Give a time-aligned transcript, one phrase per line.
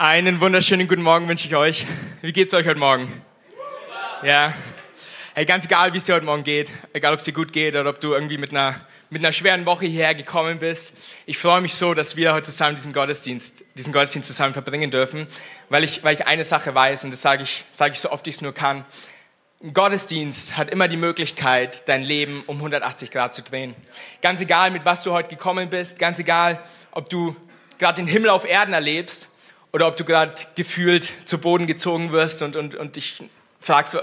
[0.00, 1.84] Einen wunderschönen guten Morgen wünsche ich euch.
[2.22, 3.20] Wie geht's euch heute Morgen?
[4.22, 4.54] Ja.
[5.34, 7.74] Hey, ganz egal, wie es dir heute Morgen geht, egal ob es dir gut geht
[7.74, 8.80] oder ob du irgendwie mit einer,
[9.10, 10.94] mit einer schweren Woche hierher gekommen bist.
[11.26, 15.26] Ich freue mich so, dass wir heute zusammen diesen Gottesdienst, diesen Gottesdienst zusammen verbringen dürfen,
[15.68, 18.24] weil ich, weil ich eine Sache weiß und das sage ich, sage ich so oft
[18.28, 18.84] ich es nur kann.
[19.64, 23.74] Ein Gottesdienst hat immer die Möglichkeit, dein Leben um 180 Grad zu drehen.
[24.22, 26.62] Ganz egal, mit was du heute gekommen bist, ganz egal,
[26.92, 27.34] ob du
[27.80, 29.30] gerade den Himmel auf Erden erlebst
[29.78, 33.22] oder ob du gerade gefühlt zu Boden gezogen wirst und, und, und dich
[33.60, 33.96] fragst,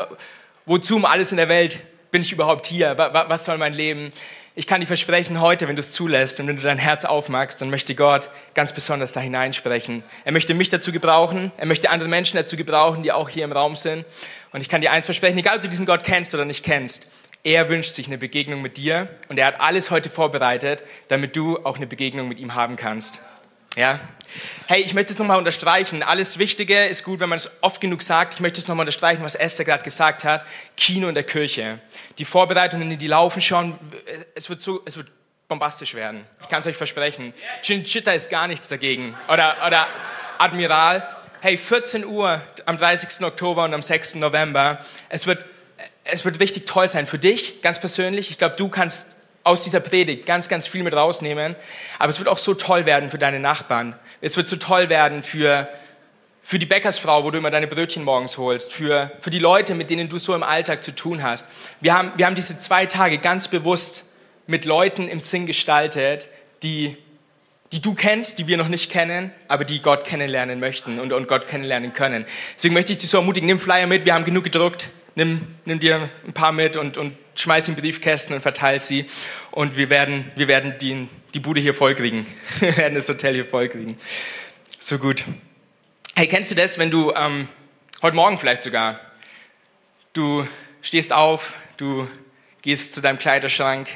[0.65, 1.79] wozu um alles in der Welt
[2.11, 2.97] bin ich überhaupt hier?
[2.97, 4.13] Was soll mein Leben?
[4.55, 7.59] Ich kann dir versprechen, heute, wenn du es zulässt und wenn du dein Herz aufmachst,
[7.59, 10.01] dann möchte Gott ganz besonders da hineinsprechen.
[10.23, 13.51] Er möchte mich dazu gebrauchen, er möchte andere Menschen dazu gebrauchen, die auch hier im
[13.51, 14.05] Raum sind.
[14.53, 17.05] Und ich kann dir eins versprechen, egal ob du diesen Gott kennst oder nicht kennst,
[17.43, 21.57] er wünscht sich eine Begegnung mit dir und er hat alles heute vorbereitet, damit du
[21.65, 23.19] auch eine Begegnung mit ihm haben kannst.
[23.75, 23.99] Ja.
[24.67, 26.01] Hey, ich möchte es nochmal unterstreichen.
[26.01, 28.35] Alles Wichtige ist gut, wenn man es oft genug sagt.
[28.35, 30.45] Ich möchte es nochmal unterstreichen, was Esther gerade gesagt hat.
[30.77, 31.79] Kino in der Kirche.
[32.17, 33.77] Die Vorbereitungen, die laufen schon.
[34.33, 35.07] Es wird, so, es wird
[35.47, 36.25] bombastisch werden.
[36.41, 37.33] Ich kann es euch versprechen.
[37.61, 39.15] Chinchita ist gar nichts dagegen.
[39.27, 39.87] Oder, oder
[40.37, 41.07] Admiral.
[41.41, 43.25] Hey, 14 Uhr am 30.
[43.25, 44.15] Oktober und am 6.
[44.15, 44.79] November.
[45.09, 45.45] Es wird,
[46.05, 48.31] es wird richtig toll sein für dich, ganz persönlich.
[48.31, 49.15] Ich glaube, du kannst
[49.45, 51.55] aus dieser Predigt ganz, ganz viel mit rausnehmen.
[51.99, 53.97] Aber es wird auch so toll werden für deine Nachbarn.
[54.19, 55.69] Es wird so toll werden für,
[56.41, 59.91] für die Bäckersfrau, wo du immer deine Brötchen morgens holst, für, für die Leute, mit
[59.91, 61.47] denen du so im Alltag zu tun hast.
[61.79, 64.05] Wir haben, wir haben diese zwei Tage ganz bewusst
[64.47, 66.27] mit Leuten im Sinn gestaltet,
[66.63, 66.97] die,
[67.71, 71.27] die du kennst, die wir noch nicht kennen, aber die Gott kennenlernen möchten und, und
[71.27, 72.25] Gott kennenlernen können.
[72.55, 75.79] Deswegen möchte ich dich so ermutigen, nimm Flyer mit, wir haben genug gedruckt, nimm, nimm
[75.79, 79.05] dir ein paar mit und, und schmeiß in Briefkästen und verteile sie.
[79.51, 82.25] Und wir werden, wir werden die, die Bude hier vollkriegen.
[82.59, 83.97] wir werden das Hotel hier vollkriegen.
[84.79, 85.23] So gut.
[86.15, 87.47] Hey, kennst du das, wenn du ähm,
[88.01, 88.99] heute Morgen vielleicht sogar,
[90.13, 90.47] du
[90.81, 92.07] stehst auf, du
[92.61, 93.89] gehst zu deinem Kleiderschrank,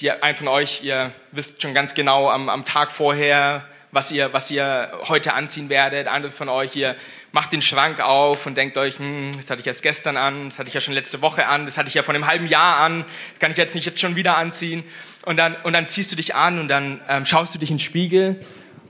[0.00, 4.32] die, ein von euch, ihr wisst schon ganz genau am, am Tag vorher, was ihr,
[4.32, 6.08] was ihr heute anziehen werdet.
[6.08, 6.96] Andere von euch, ihr
[7.32, 10.58] macht den Schrank auf und denkt euch, hm, das hatte ich erst gestern an, das
[10.58, 12.76] hatte ich ja schon letzte Woche an, das hatte ich ja vor einem halben Jahr
[12.76, 14.84] an, das kann ich jetzt nicht jetzt schon wieder anziehen.
[15.24, 17.76] Und dann, und dann ziehst du dich an und dann ähm, schaust du dich in
[17.76, 18.40] den Spiegel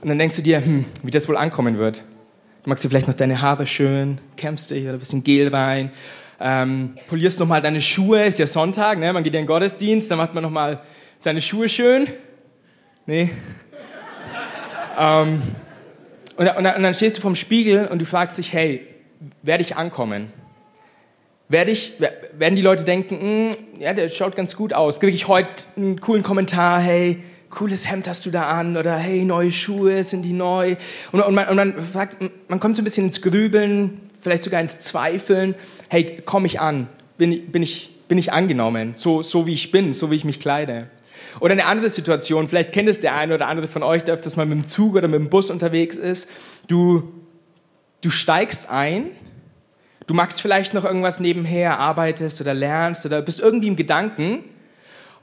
[0.01, 2.03] und dann denkst du dir, hm, wie das wohl ankommen wird.
[2.63, 5.91] Du machst dir vielleicht noch deine Haare schön, kämmst dich oder ein bisschen Gel rein,
[6.39, 9.13] ähm, polierst nochmal deine Schuhe, ist ja Sonntag, ne?
[9.13, 10.81] man geht ja in den Gottesdienst, dann macht man nochmal
[11.19, 12.07] seine Schuhe schön.
[13.05, 13.31] Nee,
[14.99, 15.41] ähm,
[16.37, 18.87] und, und, und, dann stehst du vorm Spiegel und du fragst dich, hey,
[19.41, 20.31] werde ich ankommen?
[21.49, 21.93] Werde ich,
[22.33, 24.99] werden die Leute denken, hm, ja, der schaut ganz gut aus.
[24.99, 29.23] Kriege ich heute einen coolen Kommentar, hey, cooles Hemd hast du da an oder hey,
[29.23, 30.75] neue Schuhe, sind die neu?
[31.11, 32.17] Und, und, man, und man, fragt,
[32.47, 35.53] man kommt so ein bisschen ins Grübeln, vielleicht sogar ins Zweifeln,
[35.89, 36.87] hey, komme ich an?
[37.17, 38.93] Bin, bin, ich, bin ich angenommen?
[38.95, 40.87] So, so wie ich bin, so wie ich mich kleide?
[41.39, 44.35] Oder eine andere Situation, vielleicht kennt es der eine oder andere von euch, der öfters
[44.35, 46.27] mal mit dem Zug oder mit dem Bus unterwegs ist.
[46.67, 47.11] Du,
[48.01, 49.07] du steigst ein,
[50.07, 54.43] du machst vielleicht noch irgendwas nebenher, arbeitest oder lernst oder bist irgendwie im Gedanken.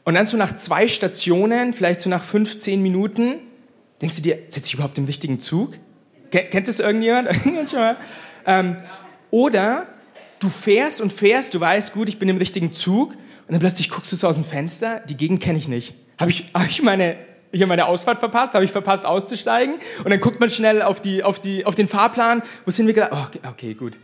[0.05, 3.37] Und dann so nach zwei Stationen, vielleicht so nach 15 Minuten,
[4.01, 5.75] denkst du dir, sitze ich überhaupt im richtigen Zug?
[6.31, 7.29] Kennt das irgendjemand?
[8.47, 8.77] ähm,
[9.31, 9.87] oder
[10.39, 13.15] du fährst und fährst, du weißt, gut, ich bin im richtigen Zug
[13.51, 15.95] und dann plötzlich guckst du so aus dem Fenster, die Gegend kenne ich nicht.
[16.19, 17.17] Habe ich, hab ich meine
[17.51, 19.75] ich meine Ausfahrt verpasst, habe ich verpasst auszusteigen
[20.05, 22.95] und dann guckt man schnell auf, die, auf, die, auf den Fahrplan, wo sind wir
[22.95, 23.13] gerade?
[23.13, 23.99] Oh, okay, gut,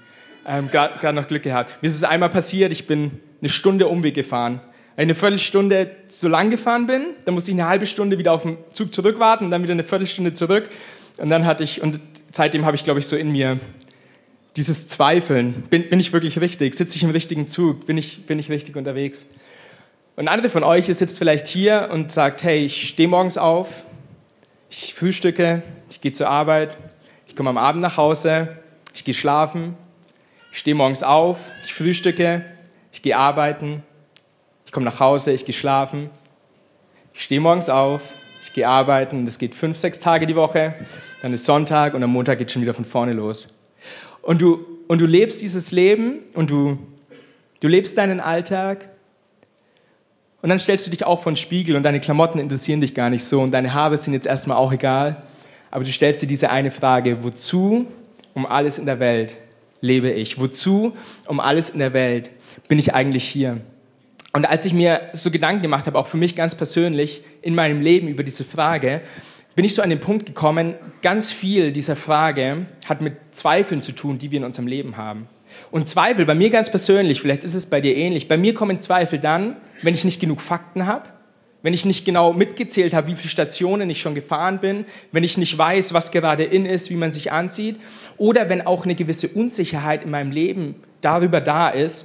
[0.45, 1.81] ähm, gerade noch Glück gehabt.
[1.81, 4.61] Mir ist es einmal passiert, ich bin eine Stunde Umweg gefahren.
[4.97, 8.59] Eine Viertelstunde zu lang gefahren bin, dann musste ich eine halbe Stunde wieder auf den
[8.75, 10.69] Zug zurückwarten und dann wieder eine Viertelstunde zurück
[11.19, 12.01] und dann hatte ich, und
[12.33, 13.61] seitdem habe ich glaube ich so in mir
[14.57, 18.39] dieses Zweifeln, bin, bin ich wirklich richtig, sitze ich im richtigen Zug, bin ich, bin
[18.39, 19.27] ich richtig unterwegs.
[20.17, 23.85] Und andere von euch sitzt vielleicht hier und sagt, hey, ich stehe morgens auf,
[24.71, 26.79] ich frühstücke, ich gehe zur Arbeit,
[27.27, 28.57] ich komme am Abend nach Hause,
[28.95, 29.77] ich gehe schlafen,
[30.53, 32.43] ich stehe morgens auf, ich frühstücke,
[32.93, 33.83] ich gehe arbeiten,
[34.65, 36.09] ich komme nach Hause, ich gehe schlafen,
[37.13, 40.75] ich stehe morgens auf, ich gehe arbeiten es geht fünf, sechs Tage die Woche,
[41.21, 43.56] dann ist Sonntag und am Montag geht schon wieder von vorne los.
[44.27, 46.79] Und du, und du lebst dieses Leben und du,
[47.61, 48.89] du lebst deinen Alltag
[50.43, 53.09] und dann stellst du dich auch vor den Spiegel und deine Klamotten interessieren dich gar
[53.09, 55.25] nicht so und deine Haare sind jetzt erstmal auch egal.
[55.71, 57.87] Aber du stellst dir diese eine Frage, wozu
[58.35, 59.37] um alles in der Welt
[59.81, 60.41] lebe ich?
[60.41, 60.97] Wozu
[61.29, 62.33] um alles in der Welt
[62.67, 63.61] bin ich eigentlich hier?
[64.33, 67.81] Und als ich mir so Gedanken gemacht habe, auch für mich ganz persönlich in meinem
[67.81, 69.03] Leben über diese Frage,
[69.57, 73.93] bin ich so an den Punkt gekommen, ganz viel dieser Frage hat mit Zweifeln zu
[73.93, 75.29] tun, die wir in unserem Leben haben.
[75.71, 78.83] Und Zweifel, bei mir ganz persönlich, vielleicht ist es bei dir ähnlich, bei mir kommen
[78.83, 81.09] Zweifel dann, wenn ich nicht genug Fakten habe,
[81.63, 85.39] wenn ich nicht genau mitgezählt habe, wie viele Stationen ich schon gefahren bin, wenn ich
[85.39, 87.81] nicht weiß, was gerade in ist, wie man sich anzieht,
[88.19, 92.05] oder wenn auch eine gewisse Unsicherheit in meinem Leben darüber da ist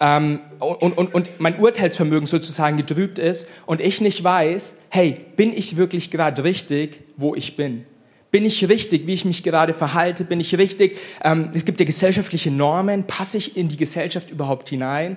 [0.00, 5.56] ähm, und, und, und mein Urteilsvermögen sozusagen getrübt ist und ich nicht weiß, hey, bin
[5.56, 7.84] ich wirklich gerade richtig, wo ich bin?
[8.30, 10.24] Bin ich richtig, wie ich mich gerade verhalte?
[10.24, 10.98] Bin ich richtig?
[11.24, 13.04] Ähm, es gibt ja gesellschaftliche Normen.
[13.04, 15.16] Passe ich in die Gesellschaft überhaupt hinein?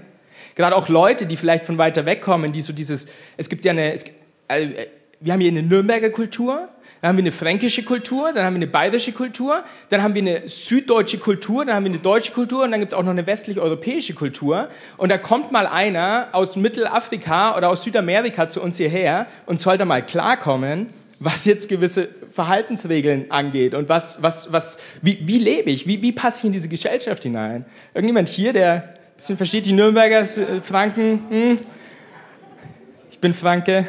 [0.55, 3.07] Gerade auch Leute, die vielleicht von weiter weg kommen, die so dieses,
[3.37, 4.05] es gibt ja eine, es,
[4.47, 4.87] äh,
[5.19, 6.69] wir haben hier eine Nürnberger Kultur,
[7.01, 10.21] dann haben wir eine fränkische Kultur, dann haben wir eine bayerische Kultur, dann haben wir
[10.21, 13.09] eine süddeutsche Kultur, dann haben wir eine deutsche Kultur und dann gibt es auch noch
[13.09, 14.69] eine westlich-europäische Kultur.
[14.97, 19.79] Und da kommt mal einer aus Mittelafrika oder aus Südamerika zu uns hierher und soll
[19.79, 20.87] da mal klarkommen,
[21.19, 26.11] was jetzt gewisse Verhaltensregeln angeht und was, was, was, wie, wie lebe ich, wie, wie
[26.11, 27.65] passe ich in diese Gesellschaft hinein.
[27.93, 31.59] Irgendjemand hier, der bisschen versteht, die Nürnberger, äh, Franken, hm?
[33.11, 33.87] ich bin Franke,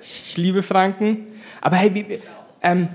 [0.00, 1.31] ich liebe Franken,
[1.62, 2.18] aber hey, wie,
[2.60, 2.88] ähm,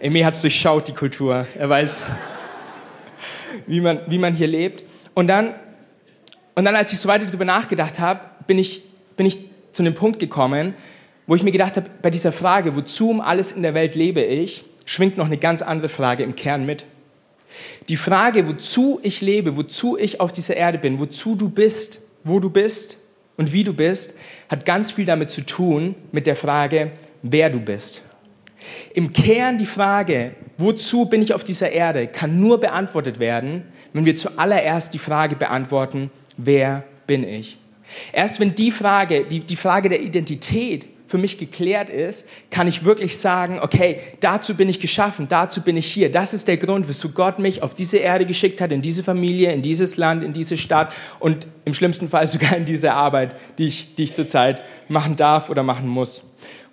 [0.00, 1.46] Emi hat es durchschaut, die Kultur.
[1.56, 2.04] Er weiß,
[3.68, 4.82] wie man, wie man hier lebt.
[5.14, 5.54] Und dann,
[6.56, 8.82] und dann, als ich so weiter darüber nachgedacht habe, bin ich,
[9.16, 9.38] bin ich
[9.70, 10.74] zu einem Punkt gekommen,
[11.28, 14.22] wo ich mir gedacht habe, bei dieser Frage, wozu um alles in der Welt lebe
[14.22, 16.86] ich, schwingt noch eine ganz andere Frage im Kern mit.
[17.88, 22.40] Die Frage, wozu ich lebe, wozu ich auf dieser Erde bin, wozu du bist, wo
[22.40, 22.98] du bist
[23.38, 24.14] und wie du bist,
[24.50, 26.90] hat ganz viel damit zu tun mit der Frage,
[27.22, 28.02] wer du bist.
[28.92, 33.62] Im Kern die Frage, wozu bin ich auf dieser Erde, kann nur beantwortet werden,
[33.92, 37.58] wenn wir zuallererst die Frage beantworten, wer bin ich?
[38.12, 42.84] Erst wenn die Frage, die, die Frage der Identität für mich geklärt ist, kann ich
[42.84, 46.12] wirklich sagen, okay, dazu bin ich geschaffen, dazu bin ich hier.
[46.12, 49.50] Das ist der Grund, wieso Gott mich auf diese Erde geschickt hat, in diese Familie,
[49.52, 53.66] in dieses Land, in diese Stadt und im schlimmsten Fall sogar in diese Arbeit, die
[53.66, 56.22] ich, die ich zurzeit machen darf oder machen muss.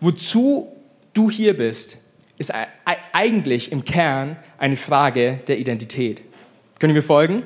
[0.02, 0.68] Wozu
[1.14, 1.98] du hier bist,
[2.38, 2.54] ist
[3.14, 6.22] eigentlich im Kern eine Frage der Identität.
[6.80, 7.44] Können wir folgen?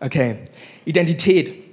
[0.00, 0.38] Okay.
[0.86, 1.69] Identität.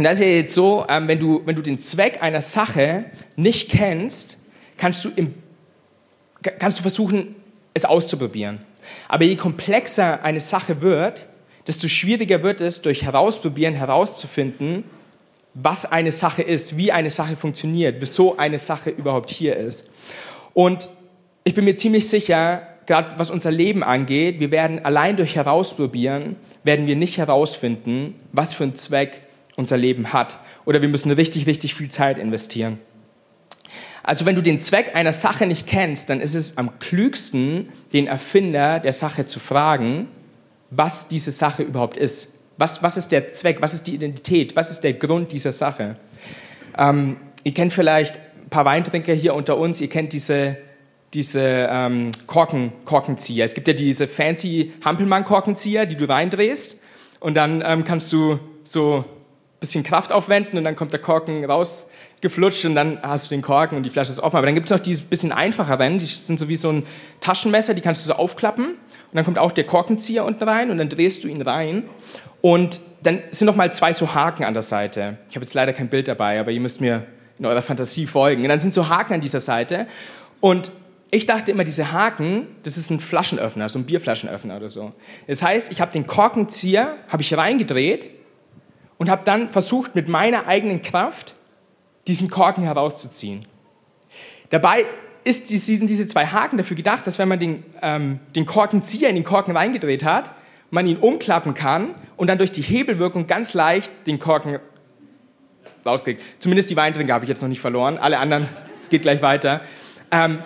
[0.00, 3.04] Und das ist ja jetzt so, ähm, wenn, du, wenn du den Zweck einer Sache
[3.36, 4.38] nicht kennst,
[4.78, 5.34] kannst du, im,
[6.58, 7.34] kannst du versuchen,
[7.74, 8.60] es auszuprobieren.
[9.08, 11.26] Aber je komplexer eine Sache wird,
[11.66, 14.84] desto schwieriger wird es, durch Herausprobieren herauszufinden,
[15.52, 19.90] was eine Sache ist, wie eine Sache funktioniert, wieso eine Sache überhaupt hier ist.
[20.54, 20.88] Und
[21.44, 26.36] ich bin mir ziemlich sicher, gerade was unser Leben angeht, wir werden allein durch Herausprobieren,
[26.64, 29.20] werden wir nicht herausfinden, was für einen Zweck
[29.60, 30.40] unser Leben hat.
[30.64, 32.78] Oder wir müssen richtig, richtig viel Zeit investieren.
[34.02, 38.06] Also wenn du den Zweck einer Sache nicht kennst, dann ist es am klügsten, den
[38.06, 40.08] Erfinder der Sache zu fragen,
[40.70, 42.38] was diese Sache überhaupt ist.
[42.56, 45.96] Was, was ist der Zweck, was ist die Identität, was ist der Grund dieser Sache.
[46.76, 50.56] Ähm, ihr kennt vielleicht ein paar Weintrinker hier unter uns, ihr kennt diese,
[51.14, 53.44] diese ähm, Korken, Korkenzieher.
[53.44, 56.80] Es gibt ja diese fancy Hampelmann-Korkenzieher, die du reindrehst
[57.20, 59.04] und dann ähm, kannst du so
[59.60, 63.76] bisschen Kraft aufwenden und dann kommt der Korken rausgeflutscht und dann hast du den Korken
[63.76, 64.36] und die Flasche ist offen.
[64.36, 66.86] Aber dann gibt es noch die bisschen einfacheren, die sind so wie so ein
[67.20, 70.78] Taschenmesser, die kannst du so aufklappen und dann kommt auch der Korkenzieher unten rein und
[70.78, 71.84] dann drehst du ihn rein
[72.40, 75.18] und dann sind noch mal zwei so Haken an der Seite.
[75.28, 77.06] Ich habe jetzt leider kein Bild dabei, aber ihr müsst mir
[77.38, 78.42] in eurer Fantasie folgen.
[78.42, 79.86] Und dann sind so Haken an dieser Seite
[80.40, 80.72] und
[81.10, 84.92] ich dachte immer, diese Haken, das ist ein Flaschenöffner, so ein Bierflaschenöffner oder so.
[85.26, 88.19] Das heißt, ich habe den Korkenzieher, habe ich reingedreht
[89.00, 91.34] und habe dann versucht, mit meiner eigenen Kraft
[92.06, 93.46] diesen Korken herauszuziehen.
[94.50, 94.84] Dabei
[95.24, 99.14] ist, sind diese zwei Haken dafür gedacht, dass wenn man den, ähm, den Korkenzieher in
[99.14, 100.30] den Korken reingedreht hat,
[100.68, 104.58] man ihn umklappen kann und dann durch die Hebelwirkung ganz leicht den Korken
[105.86, 106.22] rauskriegt.
[106.38, 108.50] Zumindest die Weintrinker habe ich jetzt noch nicht verloren, alle anderen,
[108.82, 109.62] es geht gleich weiter.
[110.10, 110.40] Ähm,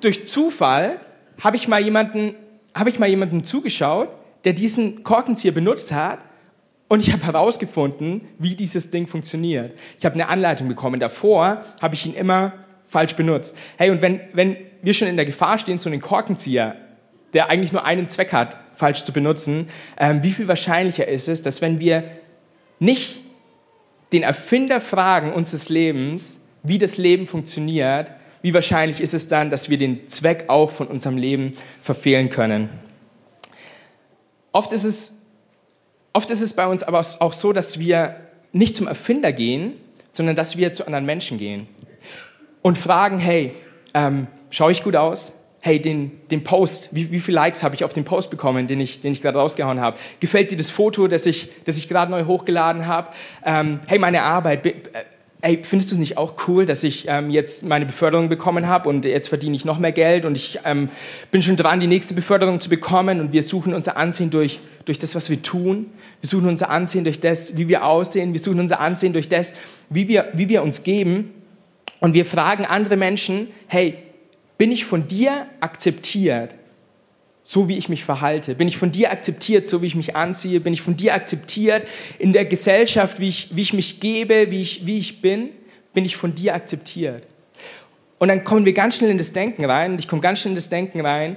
[0.00, 1.00] durch Zufall
[1.40, 2.36] habe ich, mal jemanden,
[2.72, 4.10] habe ich mal jemanden zugeschaut,
[4.44, 6.20] der diesen Korkenzieher benutzt hat
[6.92, 9.72] und ich habe herausgefunden, wie dieses Ding funktioniert.
[9.98, 11.00] Ich habe eine Anleitung bekommen.
[11.00, 12.52] Davor habe ich ihn immer
[12.84, 13.56] falsch benutzt.
[13.78, 16.76] Hey, und wenn, wenn wir schon in der Gefahr stehen, so einen Korkenzieher,
[17.32, 21.40] der eigentlich nur einen Zweck hat, falsch zu benutzen, ähm, wie viel wahrscheinlicher ist es,
[21.40, 22.04] dass wenn wir
[22.78, 23.22] nicht
[24.12, 28.10] den Erfinder fragen unseres Lebens, wie das Leben funktioniert,
[28.42, 32.68] wie wahrscheinlich ist es dann, dass wir den Zweck auch von unserem Leben verfehlen können?
[34.52, 35.21] Oft ist es
[36.12, 38.16] Oft ist es bei uns aber auch so, dass wir
[38.52, 39.74] nicht zum Erfinder gehen,
[40.12, 41.66] sondern dass wir zu anderen Menschen gehen
[42.60, 43.54] und fragen, hey,
[43.94, 45.32] ähm, schaue ich gut aus?
[45.60, 48.80] Hey, den, den Post, wie, wie viele Likes habe ich auf den Post bekommen, den
[48.80, 49.96] ich, den ich gerade rausgehauen habe?
[50.18, 53.10] Gefällt dir das Foto, das ich, das ich gerade neu hochgeladen habe?
[53.44, 54.74] Ähm, hey, meine Arbeit, äh,
[55.44, 58.88] Ey, findest du es nicht auch cool, dass ich ähm, jetzt meine Beförderung bekommen habe
[58.88, 60.88] und jetzt verdiene ich noch mehr Geld und ich ähm,
[61.32, 65.00] bin schon dran, die nächste Beförderung zu bekommen und wir suchen unser Ansehen durch, durch
[65.00, 65.86] das, was wir tun.
[66.20, 68.32] Wir suchen unser Ansehen durch das, wie wir aussehen.
[68.32, 69.52] Wir suchen unser Ansehen durch das,
[69.90, 71.32] wie wir, wie wir uns geben.
[71.98, 73.96] Und wir fragen andere Menschen, hey,
[74.58, 76.54] bin ich von dir akzeptiert?
[77.52, 78.54] So wie ich mich verhalte?
[78.54, 80.58] Bin ich von dir akzeptiert, so wie ich mich anziehe?
[80.58, 81.86] Bin ich von dir akzeptiert
[82.18, 85.50] in der Gesellschaft, wie ich, wie ich mich gebe, wie ich, wie ich bin?
[85.92, 87.24] Bin ich von dir akzeptiert?
[88.18, 90.52] Und dann kommen wir ganz schnell in das Denken rein, und ich komme ganz schnell
[90.52, 91.36] in das Denken rein,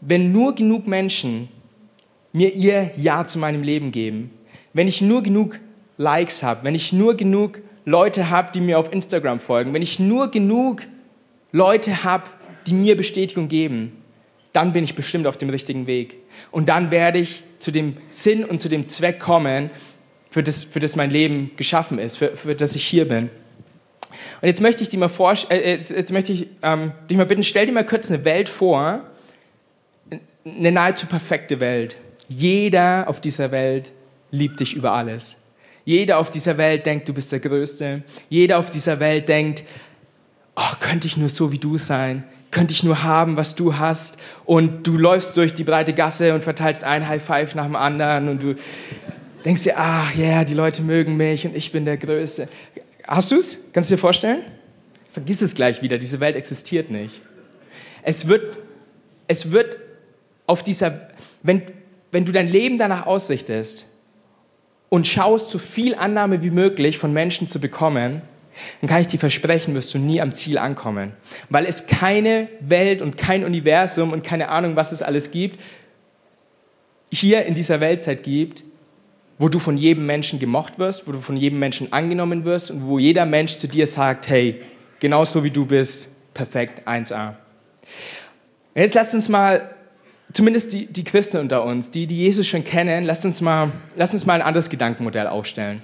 [0.00, 1.48] wenn nur genug Menschen
[2.32, 4.30] mir ihr Ja zu meinem Leben geben,
[4.72, 5.58] wenn ich nur genug
[5.96, 9.98] Likes habe, wenn ich nur genug Leute habe, die mir auf Instagram folgen, wenn ich
[9.98, 10.82] nur genug
[11.50, 12.24] Leute habe,
[12.68, 13.95] die mir Bestätigung geben,
[14.56, 16.16] dann bin ich bestimmt auf dem richtigen Weg.
[16.50, 19.68] Und dann werde ich zu dem Sinn und zu dem Zweck kommen,
[20.30, 23.30] für das, für das mein Leben geschaffen ist, für, für das ich hier bin.
[24.40, 27.26] Und jetzt möchte ich dir mal, vor, äh, jetzt, jetzt, möchte ich ähm, dich mal
[27.26, 29.04] bitten, stell dir mal kurz eine Welt vor,
[30.44, 31.96] eine nahezu perfekte Welt.
[32.28, 33.92] Jeder auf dieser Welt
[34.30, 35.36] liebt dich über alles.
[35.84, 38.02] Jeder auf dieser Welt denkt, du bist der Größte.
[38.30, 39.64] Jeder auf dieser Welt denkt,
[40.56, 42.24] oh, könnte ich nur so wie du sein
[42.56, 44.16] könnte ich nur haben, was du hast.
[44.46, 48.30] Und du läufst durch die breite Gasse und verteilst ein High Five nach dem anderen
[48.30, 48.54] und du
[49.44, 52.48] denkst dir, ach ja, yeah, die Leute mögen mich und ich bin der Größte.
[53.06, 53.58] Hast du es?
[53.74, 54.40] Kannst du dir vorstellen?
[55.12, 57.20] Vergiss es gleich wieder, diese Welt existiert nicht.
[58.00, 58.58] Es wird,
[59.28, 59.76] es wird
[60.46, 61.10] auf dieser,
[61.42, 61.60] wenn,
[62.10, 63.84] wenn du dein Leben danach ausrichtest
[64.88, 68.22] und schaust, so viel Annahme wie möglich von Menschen zu bekommen,
[68.80, 71.12] dann kann ich dir versprechen, wirst du nie am Ziel ankommen.
[71.48, 75.60] Weil es keine Welt und kein Universum und keine Ahnung, was es alles gibt,
[77.10, 78.64] hier in dieser Weltzeit gibt,
[79.38, 82.86] wo du von jedem Menschen gemocht wirst, wo du von jedem Menschen angenommen wirst und
[82.86, 84.60] wo jeder Mensch zu dir sagt, hey,
[84.98, 87.28] genauso wie du bist, perfekt, 1a.
[87.28, 89.70] Und jetzt lasst uns mal,
[90.32, 94.14] zumindest die, die Christen unter uns, die, die Jesus schon kennen, lasst uns, mal, lasst
[94.14, 95.82] uns mal ein anderes Gedankenmodell aufstellen.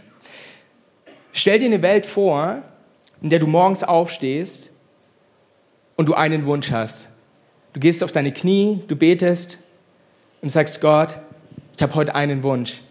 [1.32, 2.62] Stell dir eine Welt vor,
[3.22, 4.70] in der du morgens aufstehst
[5.96, 7.08] und du einen Wunsch hast.
[7.72, 9.58] Du gehst auf deine Knie, du betest
[10.42, 11.18] und sagst, Gott,
[11.74, 12.82] ich habe heute einen Wunsch.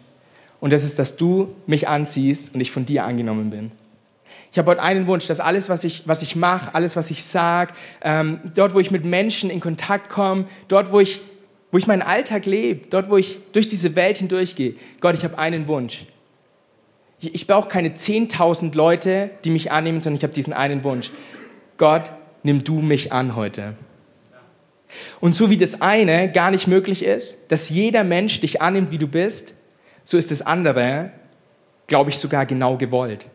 [0.59, 3.71] Und das ist, dass du mich anziehst und ich von dir angenommen bin.
[4.51, 7.23] Ich habe heute einen Wunsch, dass alles, was ich, was ich mache, alles, was ich
[7.23, 11.21] sage, ähm, dort, wo ich mit Menschen in Kontakt komme, dort, wo ich,
[11.71, 15.37] wo ich meinen Alltag lebe, dort, wo ich durch diese Welt hindurchgehe, Gott, ich habe
[15.37, 16.05] einen Wunsch.
[17.21, 21.11] Ich, brauche keine 10.000 Leute, die mich annehmen, sondern ich habe diesen einen Wunsch.
[21.77, 22.11] Gott,
[22.41, 23.75] nimm du mich an heute.
[25.19, 28.97] Und so wie das eine gar nicht möglich ist, dass jeder Mensch dich annimmt, wie
[28.97, 29.53] du bist,
[30.03, 31.11] so ist das andere,
[31.85, 33.27] glaube ich, sogar genau gewollt.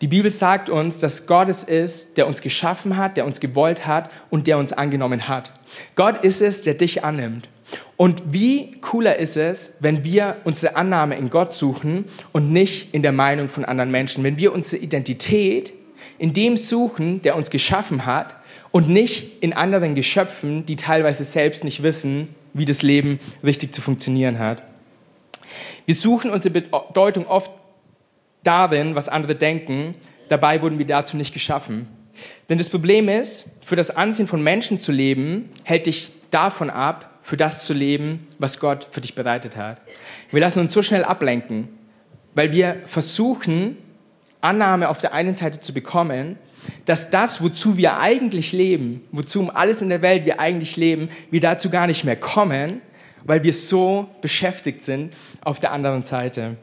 [0.00, 3.86] Die Bibel sagt uns, dass Gott es ist, der uns geschaffen hat, der uns gewollt
[3.86, 5.52] hat und der uns angenommen hat.
[5.96, 7.48] Gott ist es, der dich annimmt.
[7.96, 13.02] Und wie cooler ist es, wenn wir unsere Annahme in Gott suchen und nicht in
[13.02, 14.22] der Meinung von anderen Menschen.
[14.22, 15.72] Wenn wir unsere Identität
[16.18, 18.36] in dem suchen, der uns geschaffen hat
[18.70, 23.80] und nicht in anderen Geschöpfen, die teilweise selbst nicht wissen, wie das Leben richtig zu
[23.80, 24.62] funktionieren hat.
[25.84, 27.50] Wir suchen unsere Bedeutung oft
[28.42, 29.94] darin, was andere denken.
[30.28, 31.88] Dabei wurden wir dazu nicht geschaffen.
[32.48, 37.15] Denn das Problem ist, für das Ansehen von Menschen zu leben, hält dich davon ab,
[37.26, 39.80] für das zu leben, was Gott für dich bereitet hat.
[40.30, 41.66] Wir lassen uns so schnell ablenken,
[42.36, 43.76] weil wir versuchen,
[44.40, 46.38] Annahme auf der einen Seite zu bekommen,
[46.84, 51.08] dass das, wozu wir eigentlich leben, wozu um alles in der Welt wir eigentlich leben,
[51.32, 52.80] wir dazu gar nicht mehr kommen,
[53.24, 56.54] weil wir so beschäftigt sind auf der anderen Seite.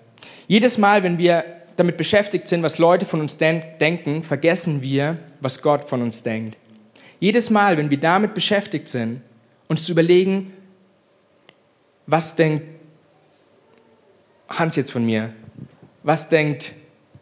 [0.47, 1.43] Jedes Mal, wenn wir
[1.75, 6.55] damit beschäftigt sind, was Leute von uns denken, vergessen wir, was Gott von uns denkt.
[7.19, 9.19] Jedes Mal, wenn wir damit beschäftigt sind,
[9.73, 10.53] uns zu überlegen,
[12.05, 12.63] was denkt
[14.47, 15.33] Hans jetzt von mir?
[16.03, 16.73] Was denkt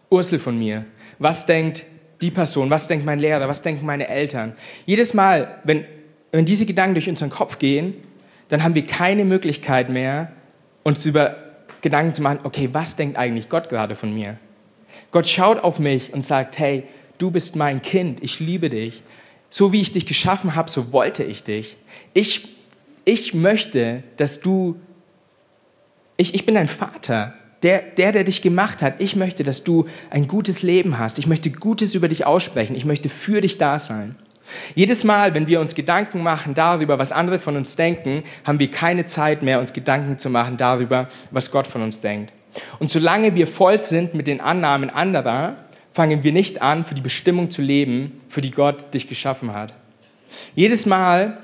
[0.10, 0.86] Ursel von mir?
[1.18, 1.86] Was denkt
[2.22, 2.70] die Person?
[2.70, 3.48] Was denkt mein Lehrer?
[3.48, 4.52] Was denken meine Eltern?
[4.86, 5.86] Jedes Mal, wenn,
[6.34, 7.94] wenn diese Gedanken durch unseren Kopf gehen,
[8.50, 10.34] dann haben wir keine Möglichkeit mehr,
[10.84, 11.38] uns über
[11.80, 14.38] Gedanken zu machen, okay, was denkt eigentlich Gott gerade von mir?
[15.12, 16.84] Gott schaut auf mich und sagt, hey,
[17.18, 19.04] du bist mein Kind, ich liebe dich.
[19.52, 21.78] So wie ich dich geschaffen habe, so wollte ich dich.
[22.16, 22.48] Ich,
[23.06, 24.78] ich möchte, dass du,
[26.18, 27.36] ich, ich bin dein Vater.
[27.64, 31.20] der, der, der dich gemacht hat, ich möchte, dass du ein gutes Leben hast.
[31.20, 32.76] Ich möchte Gutes über dich aussprechen.
[32.76, 34.16] Ich möchte für dich da sein.
[34.74, 38.72] Jedes Mal, wenn wir uns Gedanken machen darüber, was andere von uns denken, haben wir
[38.72, 42.34] keine Zeit mehr, uns Gedanken zu machen darüber, was Gott von uns denkt.
[42.80, 45.56] Und solange wir voll sind mit den Annahmen anderer,
[45.94, 49.74] fangen wir nicht an, für die Bestimmung zu leben, für die Gott dich geschaffen hat.
[50.56, 51.38] Jedes Mal,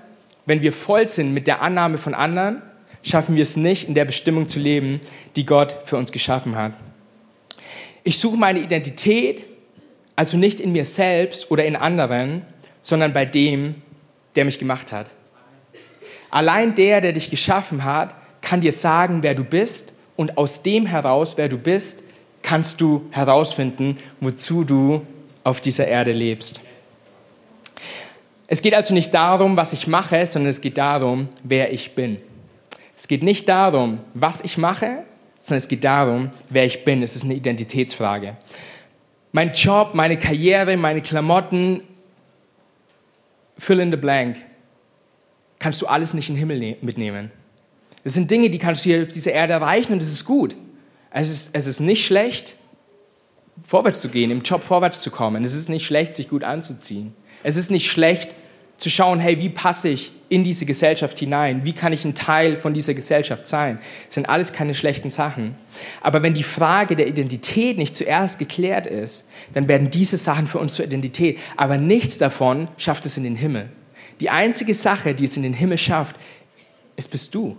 [0.46, 2.62] wenn wir voll sind mit der Annahme von anderen,
[3.04, 5.01] schaffen wir es nicht, in der Bestimmung zu leben,
[5.36, 6.74] die Gott für uns geschaffen hat.
[8.04, 9.48] Ich suche meine Identität
[10.18, 12.42] also nicht in mir selbst oder in anderen,
[12.82, 13.75] sondern bei dem,
[14.36, 15.12] der mich gemacht hat.
[16.32, 20.88] Allein der, der dich geschaffen hat, kann dir sagen, wer du bist und aus dem
[20.88, 22.04] heraus, wer du bist,
[22.48, 25.06] kannst du herausfinden, wozu du
[25.44, 26.62] auf dieser Erde lebst.
[28.48, 32.22] Es geht also nicht darum, was ich mache, sondern es geht darum, wer ich bin.
[32.96, 35.04] Es geht nicht darum, was ich mache,
[35.39, 37.04] sondern es geht darum, wer ich bin.
[37.04, 38.38] Es ist eine Identitätsfrage.
[39.34, 41.82] Mein Job, meine Karriere, meine Klamotten,
[43.58, 44.38] fill in the blank,
[45.60, 47.30] kannst du alles nicht in den Himmel ne-, mitnehmen.
[48.06, 50.56] Das sind Dinge, die kannst du hier auf dieser Erde erreichen und es ist gut.
[51.20, 52.56] Es ist, es ist nicht schlecht,
[53.66, 55.44] vorwärts zu gehen, im Job vorwärts zu kommen.
[55.44, 57.16] Es ist nicht schlecht, sich gut anzuziehen.
[57.42, 58.36] Es ist nicht schlecht,
[58.78, 61.66] zu schauen, hey, wie passe ich in diese Gesellschaft hinein?
[61.66, 63.80] Wie kann ich ein Teil von dieser Gesellschaft sein?
[64.06, 65.56] Das sind alles keine schlechten Sachen.
[66.02, 70.60] Aber wenn die Frage der Identität nicht zuerst geklärt ist, dann werden diese Sachen für
[70.60, 71.40] uns zur Identität.
[71.56, 73.72] Aber nichts davon schafft es in den Himmel.
[74.20, 76.16] Die einzige Sache, die es in den Himmel schafft,
[76.96, 77.58] es bist du.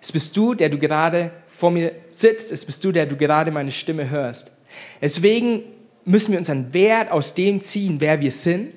[0.00, 2.52] Es bist du, der du gerade vor mir sitzt.
[2.52, 4.52] Es bist du, der du gerade meine Stimme hörst.
[5.00, 5.62] Deswegen
[6.04, 8.72] müssen wir unseren Wert aus dem ziehen, wer wir sind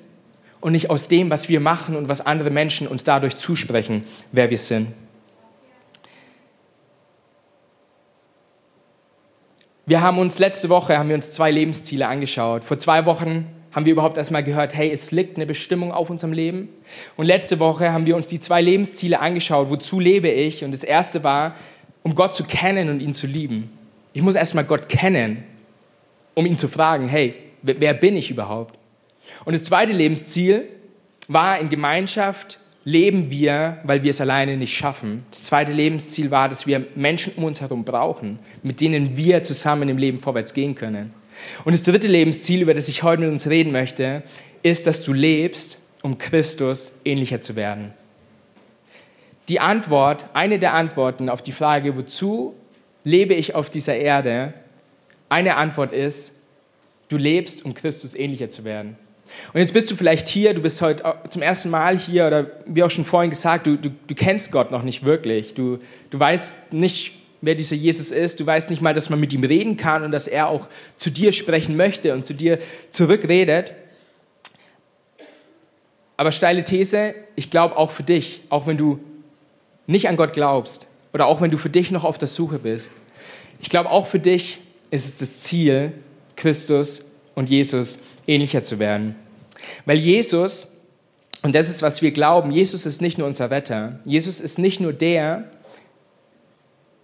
[0.60, 4.50] und nicht aus dem, was wir machen und was andere Menschen uns dadurch zusprechen, wer
[4.50, 4.88] wir sind.
[9.86, 12.62] Wir haben uns letzte Woche haben wir uns zwei Lebensziele angeschaut.
[12.62, 16.32] Vor zwei Wochen haben wir überhaupt erstmal gehört, hey, es liegt eine Bestimmung auf unserem
[16.32, 16.68] Leben.
[17.16, 20.62] Und letzte Woche haben wir uns die zwei Lebensziele angeschaut, wozu lebe ich?
[20.62, 21.54] Und das erste war,
[22.02, 23.70] um Gott zu kennen und ihn zu lieben.
[24.12, 25.44] Ich muss erstmal Gott kennen,
[26.34, 28.78] um ihn zu fragen, hey, wer bin ich überhaupt?
[29.44, 30.64] Und das zweite Lebensziel
[31.28, 35.24] war, in Gemeinschaft leben wir, weil wir es alleine nicht schaffen.
[35.30, 39.88] Das zweite Lebensziel war, dass wir Menschen um uns herum brauchen, mit denen wir zusammen
[39.88, 41.12] im Leben vorwärts gehen können.
[41.64, 44.22] Und das dritte Lebensziel, über das ich heute mit uns reden möchte,
[44.62, 47.92] ist, dass du lebst, um Christus ähnlicher zu werden.
[49.48, 52.54] Die Antwort, eine der Antworten auf die Frage, wozu
[53.04, 54.52] lebe ich auf dieser Erde,
[55.28, 56.32] eine Antwort ist,
[57.08, 58.96] du lebst, um Christus ähnlicher zu werden.
[59.52, 62.82] Und jetzt bist du vielleicht hier, du bist heute zum ersten Mal hier oder wie
[62.82, 65.54] auch schon vorhin gesagt, du, du, du kennst Gott noch nicht wirklich.
[65.54, 65.78] Du,
[66.10, 68.40] du weißt nicht, wer dieser Jesus ist.
[68.40, 71.10] Du weißt nicht mal, dass man mit ihm reden kann und dass er auch zu
[71.10, 72.58] dir sprechen möchte und zu dir
[72.90, 73.74] zurückredet.
[76.16, 78.98] Aber steile These, ich glaube auch für dich, auch wenn du
[79.88, 82.90] nicht an Gott glaubst oder auch wenn du für dich noch auf der Suche bist,
[83.60, 85.92] ich glaube auch für dich ist es das Ziel,
[86.36, 87.02] Christus
[87.34, 89.16] und Jesus ähnlicher zu werden.
[89.84, 90.68] Weil Jesus,
[91.42, 93.98] und das ist, was wir glauben, Jesus ist nicht nur unser Retter.
[94.04, 95.50] Jesus ist nicht nur der,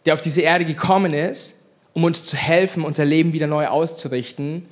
[0.06, 1.54] der auf diese Erde gekommen ist,
[1.92, 4.66] um uns zu helfen, unser Leben wieder neu auszurichten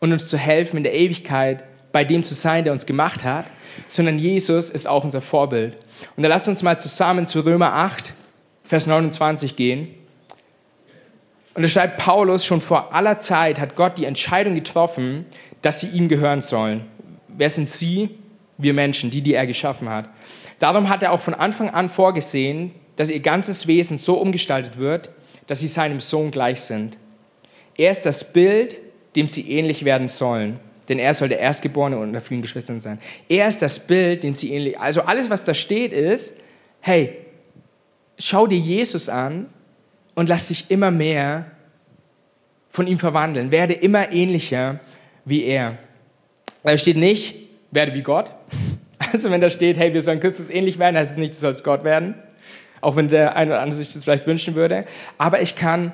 [0.00, 3.46] und uns zu helfen, in der Ewigkeit bei dem zu sein, der uns gemacht hat,
[3.86, 5.76] sondern Jesus ist auch unser Vorbild.
[6.16, 8.14] Und da lasst uns mal zusammen zu Römer 8,
[8.64, 9.94] Vers 29 gehen.
[11.54, 15.26] Und da schreibt Paulus, schon vor aller Zeit hat Gott die Entscheidung getroffen,
[15.60, 16.86] dass sie ihm gehören sollen.
[17.28, 18.10] Wer sind sie?
[18.58, 20.08] Wir Menschen, die, die er geschaffen hat.
[20.58, 25.10] Darum hat er auch von Anfang an vorgesehen, dass ihr ganzes Wesen so umgestaltet wird,
[25.46, 26.96] dass sie seinem Sohn gleich sind.
[27.76, 28.78] Er ist das Bild,
[29.16, 32.98] dem sie ähnlich werden sollen, denn er soll der Erstgeborene unter vielen Geschwistern sein.
[33.28, 34.78] Er ist das Bild, dem sie ähnlich.
[34.78, 36.36] Also alles, was da steht, ist:
[36.80, 37.16] Hey,
[38.18, 39.46] schau dir Jesus an
[40.14, 41.46] und lass dich immer mehr
[42.70, 43.52] von ihm verwandeln.
[43.52, 44.80] Werde immer ähnlicher
[45.24, 45.78] wie er.
[46.64, 47.36] Da steht nicht,
[47.70, 48.30] werde wie Gott.
[49.12, 51.64] Also wenn da steht, hey, wir sollen Christus ähnlich werden, heißt es nicht, du sollst
[51.64, 52.14] Gott werden.
[52.80, 54.86] Auch wenn der eine oder andere sich das vielleicht wünschen würde.
[55.18, 55.92] Aber ich kann,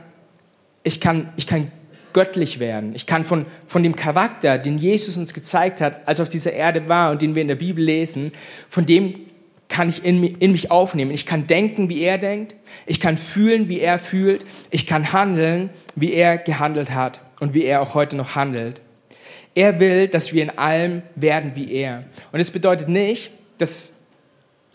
[0.85, 1.72] ich kann, ich kann
[2.12, 2.94] göttlich werden.
[2.94, 6.53] Ich kann von, von dem Charakter, den Jesus uns gezeigt hat, als er auf dieser
[6.53, 8.33] Erde war und den wir in der Bibel lesen,
[8.68, 9.27] von dem
[9.68, 11.11] kann ich in, in mich aufnehmen.
[11.11, 12.55] Ich kann denken, wie er denkt.
[12.87, 14.44] Ich kann fühlen, wie er fühlt.
[14.71, 18.81] Ich kann handeln, wie er gehandelt hat und wie er auch heute noch handelt.
[19.55, 22.05] Er will, dass wir in allem werden wie er.
[22.33, 23.99] Und es bedeutet nicht, dass,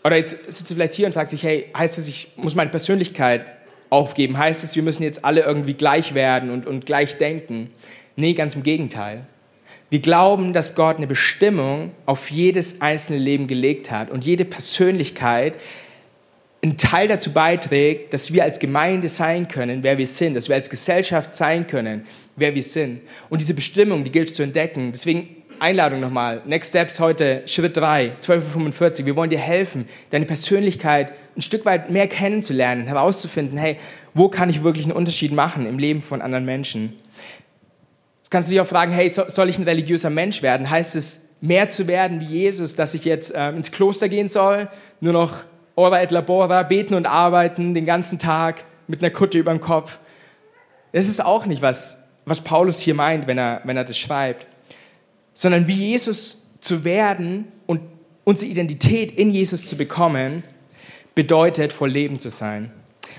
[0.04, 2.70] oder jetzt sitzt du vielleicht hier und fragst dich, hey, heißt das, ich muss meine
[2.70, 3.46] Persönlichkeit
[3.94, 4.36] aufgeben.
[4.36, 7.70] Heißt es, wir müssen jetzt alle irgendwie gleich werden und, und gleich denken?
[8.16, 9.26] Nee, ganz im Gegenteil.
[9.90, 15.54] Wir glauben, dass Gott eine Bestimmung auf jedes einzelne Leben gelegt hat und jede Persönlichkeit
[16.62, 20.56] einen Teil dazu beiträgt, dass wir als Gemeinde sein können, wer wir sind, dass wir
[20.56, 22.04] als Gesellschaft sein können,
[22.36, 23.02] wer wir sind.
[23.28, 24.90] Und diese Bestimmung, die gilt es zu entdecken.
[24.90, 26.42] Deswegen Einladung nochmal.
[26.44, 29.06] Next Steps heute, Schritt 3, 12.45 Uhr.
[29.06, 33.78] Wir wollen dir helfen, deine Persönlichkeit ein Stück weit mehr kennenzulernen, herauszufinden, hey,
[34.14, 36.98] wo kann ich wirklich einen Unterschied machen im Leben von anderen Menschen?
[38.18, 40.70] Jetzt kannst du dich auch fragen, hey, soll ich ein religiöser Mensch werden?
[40.70, 44.68] Heißt es, mehr zu werden wie Jesus, dass ich jetzt äh, ins Kloster gehen soll,
[45.00, 45.44] nur noch
[45.76, 49.98] ora et labora, beten und arbeiten den ganzen Tag mit einer Kutte über dem Kopf?
[50.92, 54.46] Das ist auch nicht, was, was Paulus hier meint, wenn er, wenn er das schreibt.
[55.34, 57.80] Sondern wie Jesus zu werden und
[58.24, 60.42] unsere Identität in Jesus zu bekommen,
[61.14, 62.70] bedeutet, voll Leben zu sein.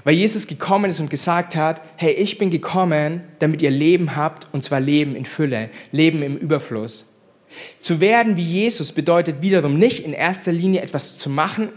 [0.04, 4.48] Weil Jesus gekommen ist und gesagt hat, hey, ich bin gekommen, damit ihr Leben habt,
[4.54, 7.14] und zwar Leben in Fülle, Leben im Überfluss.
[7.80, 11.70] Zu werden wie Jesus bedeutet wiederum nicht in erster Linie etwas zu machen,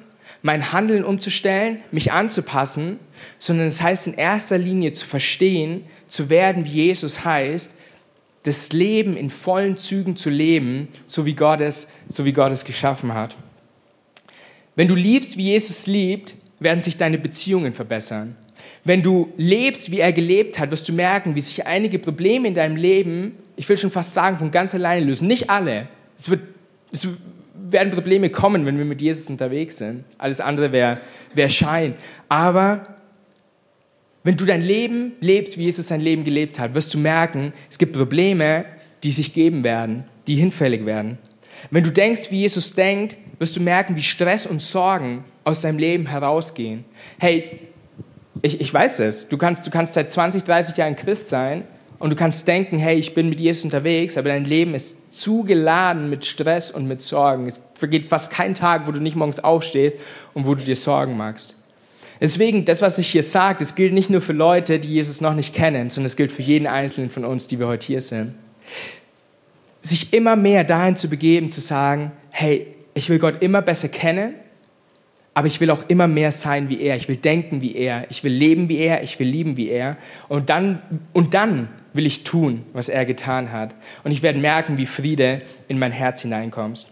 [0.42, 2.98] mein Handeln umzustellen, mich anzupassen,
[3.38, 7.72] sondern es heißt in erster Linie zu verstehen, zu werden wie Jesus heißt,
[8.48, 12.64] das Leben in vollen Zügen zu leben, so wie Gott es, so wie Gott es
[12.64, 13.36] geschaffen hat.
[14.74, 18.36] Wenn du liebst, wie Jesus liebt, werden sich deine Beziehungen verbessern.
[18.84, 22.54] Wenn du lebst, wie er gelebt hat, wirst du merken, wie sich einige Probleme in
[22.54, 25.28] deinem Leben, ich will schon fast sagen, von ganz alleine lösen.
[25.28, 25.88] Nicht alle.
[26.16, 26.40] Es, wird,
[26.90, 27.08] es
[27.54, 30.04] werden Probleme kommen, wenn wir mit Jesus unterwegs sind.
[30.16, 30.98] Alles andere wäre
[31.34, 31.94] wär Schein.
[32.28, 32.97] Aber
[34.28, 37.78] wenn du dein Leben lebst, wie Jesus sein Leben gelebt hat, wirst du merken, es
[37.78, 38.66] gibt Probleme,
[39.02, 41.16] die sich geben werden, die hinfällig werden.
[41.70, 45.78] Wenn du denkst, wie Jesus denkt, wirst du merken, wie Stress und Sorgen aus deinem
[45.78, 46.84] Leben herausgehen.
[47.18, 47.58] Hey,
[48.42, 49.28] ich, ich weiß es.
[49.28, 51.64] Du kannst, du kannst seit 20, 30 Jahren Christ sein
[51.98, 56.10] und du kannst denken, hey, ich bin mit Jesus unterwegs, aber dein Leben ist zugeladen
[56.10, 57.46] mit Stress und mit Sorgen.
[57.46, 59.96] Es vergeht fast kein Tag, wo du nicht morgens aufstehst
[60.34, 61.57] und wo du dir Sorgen machst.
[62.20, 65.34] Deswegen, das, was ich hier sage, das gilt nicht nur für Leute, die Jesus noch
[65.34, 68.34] nicht kennen, sondern es gilt für jeden Einzelnen von uns, die wir heute hier sind.
[69.80, 74.34] Sich immer mehr dahin zu begeben, zu sagen, hey, ich will Gott immer besser kennen,
[75.34, 76.96] aber ich will auch immer mehr sein wie er.
[76.96, 78.06] Ich will denken wie er.
[78.10, 79.04] Ich will leben wie er.
[79.04, 79.96] Ich will lieben wie er.
[80.28, 83.72] Und dann, und dann will ich tun, was er getan hat.
[84.02, 86.88] Und ich werde merken, wie Friede in mein Herz hineinkommt.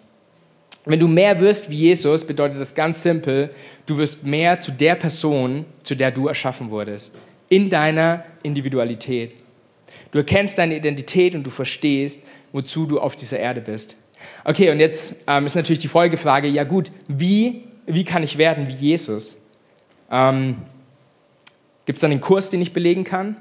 [0.86, 3.50] Wenn du mehr wirst wie Jesus, bedeutet das ganz simpel,
[3.86, 7.16] du wirst mehr zu der Person, zu der du erschaffen wurdest.
[7.48, 9.32] In deiner Individualität.
[10.12, 12.22] Du erkennst deine Identität und du verstehst,
[12.52, 13.96] wozu du auf dieser Erde bist.
[14.44, 18.68] Okay, und jetzt ähm, ist natürlich die Folgefrage, ja gut, wie, wie kann ich werden
[18.68, 19.38] wie Jesus?
[20.10, 20.56] Ähm,
[21.84, 23.36] Gibt es da einen Kurs, den ich belegen kann?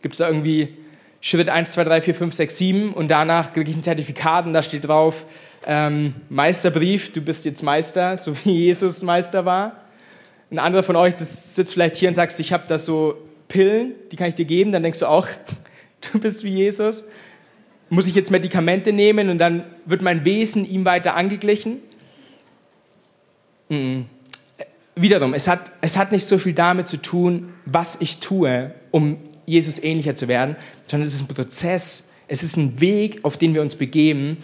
[0.00, 0.78] Gibt es da irgendwie
[1.20, 4.54] Schritt 1, 2, 3, 4, 5, 6, 7 und danach kriege ich ein Zertifikat und
[4.54, 5.26] da steht drauf,
[5.66, 9.84] ähm, Meisterbrief, du bist jetzt Meister, so wie Jesus Meister war.
[10.50, 13.16] Ein anderer von euch das sitzt vielleicht hier und sagt, ich habe da so
[13.48, 15.28] Pillen, die kann ich dir geben, dann denkst du auch,
[16.12, 17.04] du bist wie Jesus
[17.90, 21.80] muss ich jetzt Medikamente nehmen und dann wird mein Wesen ihm weiter angeglichen?
[23.68, 24.06] Mhm.
[24.94, 29.18] Wiederum, es hat, es hat nicht so viel damit zu tun, was ich tue, um
[29.44, 33.54] Jesus ähnlicher zu werden, sondern es ist ein Prozess, es ist ein Weg, auf den
[33.54, 34.38] wir uns begeben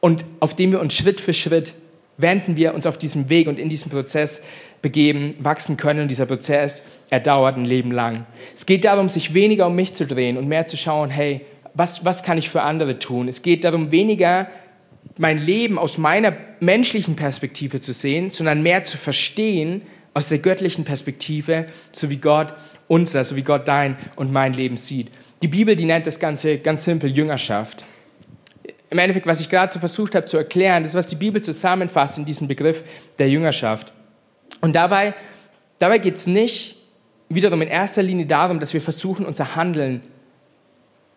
[0.00, 1.72] und auf dem wir uns Schritt für Schritt,
[2.16, 4.42] während wir uns auf diesem Weg und in diesem Prozess
[4.82, 6.00] begeben, wachsen können.
[6.00, 8.26] Und dieser Prozess, er dauert ein Leben lang.
[8.54, 11.40] Es geht darum, sich weniger um mich zu drehen und mehr zu schauen, hey,
[11.74, 13.28] was, was kann ich für andere tun?
[13.28, 14.48] Es geht darum, weniger
[15.16, 19.82] mein Leben aus meiner menschlichen Perspektive zu sehen, sondern mehr zu verstehen
[20.14, 22.54] aus der göttlichen Perspektive, so wie Gott
[22.88, 25.08] unser, so wie Gott dein und mein Leben sieht.
[25.42, 27.84] Die Bibel, die nennt das Ganze ganz simpel Jüngerschaft.
[28.90, 31.42] Im Endeffekt, was ich gerade so versucht habe zu erklären, das ist, was die Bibel
[31.42, 32.84] zusammenfasst in diesem Begriff
[33.18, 33.92] der Jüngerschaft.
[34.60, 35.14] Und dabei,
[35.78, 36.76] dabei geht es nicht
[37.28, 40.02] wiederum in erster Linie darum, dass wir versuchen, unser Handeln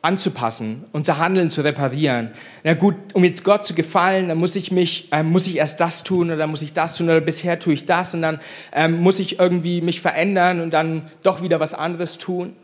[0.01, 2.31] anzupassen, unser Handeln zu reparieren.
[2.63, 5.79] Na gut, um jetzt Gott zu gefallen, dann muss ich mich, äh, muss ich erst
[5.79, 8.39] das tun oder muss ich das tun oder bisher tue ich das und dann
[8.73, 12.55] ähm, muss ich irgendwie mich verändern und dann doch wieder was anderes tun.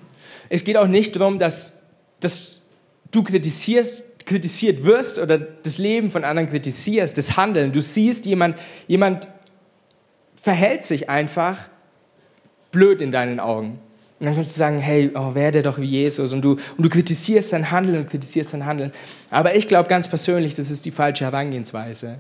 [0.50, 1.74] Es geht auch nicht darum, dass,
[2.20, 2.60] dass
[3.12, 7.72] du kritisierst, kritisiert wirst oder das Leben von anderen kritisierst, das Handeln.
[7.72, 9.28] Du siehst, jemand, jemand
[10.40, 11.70] verhält sich einfach
[12.72, 13.80] blöd in deinen Augen.
[14.20, 16.34] Und dann kannst du sagen, hey, oh, werde doch wie Jesus.
[16.34, 18.92] Und du, und du kritisierst sein Handeln und kritisierst sein Handeln.
[19.30, 22.20] Aber ich glaube ganz persönlich, das ist die falsche Herangehensweise.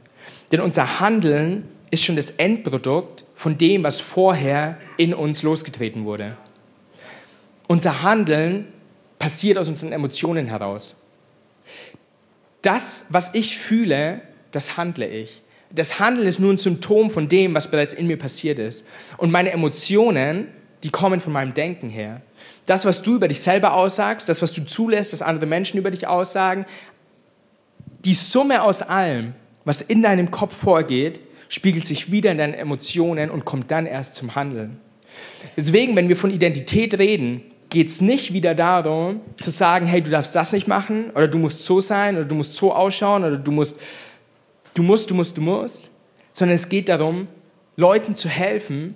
[0.52, 6.38] Denn unser Handeln ist schon das Endprodukt von dem, was vorher in uns losgetreten wurde.
[7.68, 8.68] unser Handeln
[9.20, 10.96] passiert aus unseren Emotionen heraus.
[12.68, 14.20] Das, was ich fühle,
[14.52, 15.42] das handle ich.
[15.72, 18.86] Das Handeln ist nur ein Symptom von dem, was bereits in mir passiert ist.
[19.16, 20.50] Und meine Emotionen,
[20.84, 22.22] die kommen von meinem Denken her.
[22.66, 25.92] Das, was du über dich selber aussagst, das, was du zulässt, dass andere Menschen über
[25.92, 26.66] dich aussagen,
[28.04, 33.30] die Summe aus allem, was in deinem Kopf vorgeht, spiegelt sich wieder in deinen Emotionen
[33.30, 34.78] und kommt dann erst zum Handeln.
[35.56, 40.10] Deswegen, wenn wir von Identität reden, geht es nicht wieder darum, zu sagen, hey, du
[40.10, 43.38] darfst das nicht machen oder du musst so sein oder du musst so ausschauen oder
[43.38, 43.80] du musst,
[44.74, 45.92] du musst, du musst, du musst,
[46.34, 47.28] sondern es geht darum,
[47.76, 48.96] Leuten zu helfen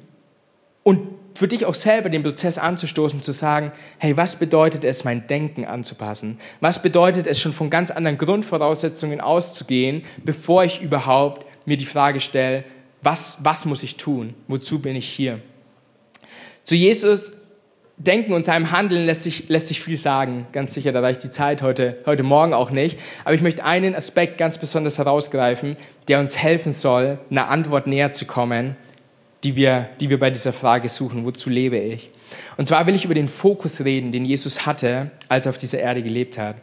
[0.83, 0.99] und
[1.35, 5.65] für dich auch selber den Prozess anzustoßen, zu sagen, hey, was bedeutet es, mein Denken
[5.65, 6.39] anzupassen?
[6.59, 12.19] Was bedeutet es, schon von ganz anderen Grundvoraussetzungen auszugehen, bevor ich überhaupt mir die Frage
[12.19, 12.63] stelle,
[13.01, 14.33] was, was muss ich tun?
[14.47, 15.39] Wozu bin ich hier?
[16.63, 17.31] Zu Jesus
[18.03, 20.47] Denken und seinem Handeln lässt sich, lässt sich viel sagen.
[20.53, 22.97] Ganz sicher, da reicht die Zeit heute, heute Morgen auch nicht.
[23.25, 28.11] Aber ich möchte einen Aspekt ganz besonders herausgreifen, der uns helfen soll, einer Antwort näher
[28.11, 28.75] zu kommen,
[29.43, 31.25] die wir, die wir bei dieser Frage suchen.
[31.25, 32.09] Wozu lebe ich?
[32.57, 35.79] Und zwar will ich über den Fokus reden, den Jesus hatte, als er auf dieser
[35.79, 36.55] Erde gelebt hat.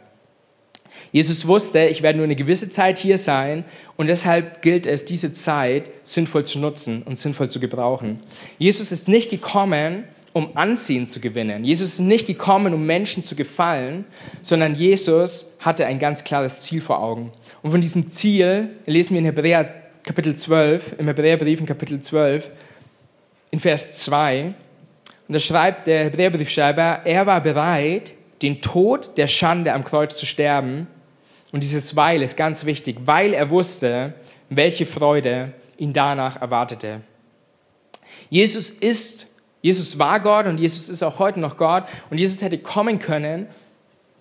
[1.13, 3.63] Jesus wusste, ich werde nur eine gewisse Zeit hier sein
[3.95, 8.19] und deshalb gilt es, diese Zeit sinnvoll zu nutzen und sinnvoll zu gebrauchen.
[8.57, 10.03] Jesus ist nicht gekommen,
[10.39, 11.63] um Ansehen zu gewinnen.
[11.63, 14.05] Jesus ist nicht gekommen, um Menschen zu gefallen,
[14.41, 17.31] sondern Jesus hatte ein ganz klares Ziel vor Augen.
[17.61, 22.49] Und von diesem Ziel lesen wir in Hebräer Kapitel 12, im Hebräerbrief in Kapitel 12,
[23.51, 24.45] in Vers 2.
[24.45, 30.25] Und da schreibt der Hebräerbriefschreiber, er war bereit, den Tod der Schande am Kreuz zu
[30.25, 30.87] sterben.
[31.51, 34.13] Und dieses Weil ist ganz wichtig, weil er wusste,
[34.49, 37.01] welche Freude ihn danach erwartete.
[38.29, 39.27] Jesus ist
[39.61, 41.83] Jesus war Gott und Jesus ist auch heute noch Gott.
[42.09, 43.47] Und Jesus hätte kommen können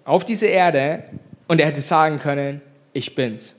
[0.04, 1.04] auf diese Erde
[1.46, 2.60] und er hätte sagen können,
[2.92, 3.54] ich bin's.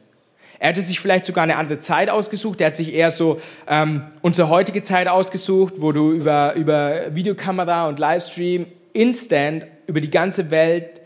[0.60, 2.60] Er hätte sich vielleicht sogar eine andere Zeit ausgesucht.
[2.60, 7.88] Er hat sich eher so ähm, unsere heutige Zeit ausgesucht, wo du über, über Videokamera
[7.88, 11.00] und Livestream instant über die ganze Welt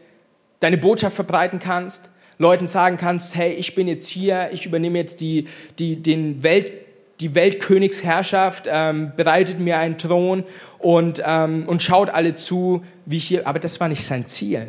[0.59, 2.09] deine Botschaft verbreiten kannst.
[2.39, 6.71] Leuten sagen kannst, hey, ich bin jetzt hier, ich übernehme jetzt die, die, den Welt,
[7.23, 10.43] die Weltkönigsherrschaft, ähm, bereitet mir einen Thron
[10.77, 13.47] und, ähm, und schaut alle zu, wie hier.
[13.47, 14.67] Aber das war nicht sein Ziel.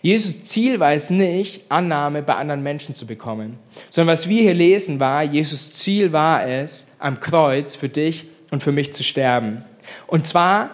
[0.00, 3.58] Jesus Ziel war es nicht, Annahme bei anderen Menschen zu bekommen,
[3.90, 8.62] sondern was wir hier lesen war, Jesus Ziel war es, am Kreuz für dich und
[8.62, 9.62] für mich zu sterben.
[10.06, 10.70] Und zwar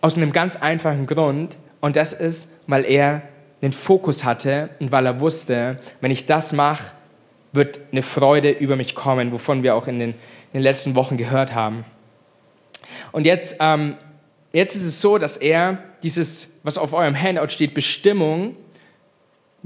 [0.00, 3.22] aus einem ganz einfachen Grund, und das ist, weil er
[3.62, 6.92] den Fokus hatte und weil er wusste, wenn ich das mache,
[7.52, 10.14] wird eine Freude über mich kommen, wovon wir auch in den
[10.52, 11.84] in den letzten Wochen gehört haben.
[13.12, 13.96] Und jetzt, ähm,
[14.52, 18.56] jetzt ist es so, dass er dieses, was auf eurem Handout steht, Bestimmung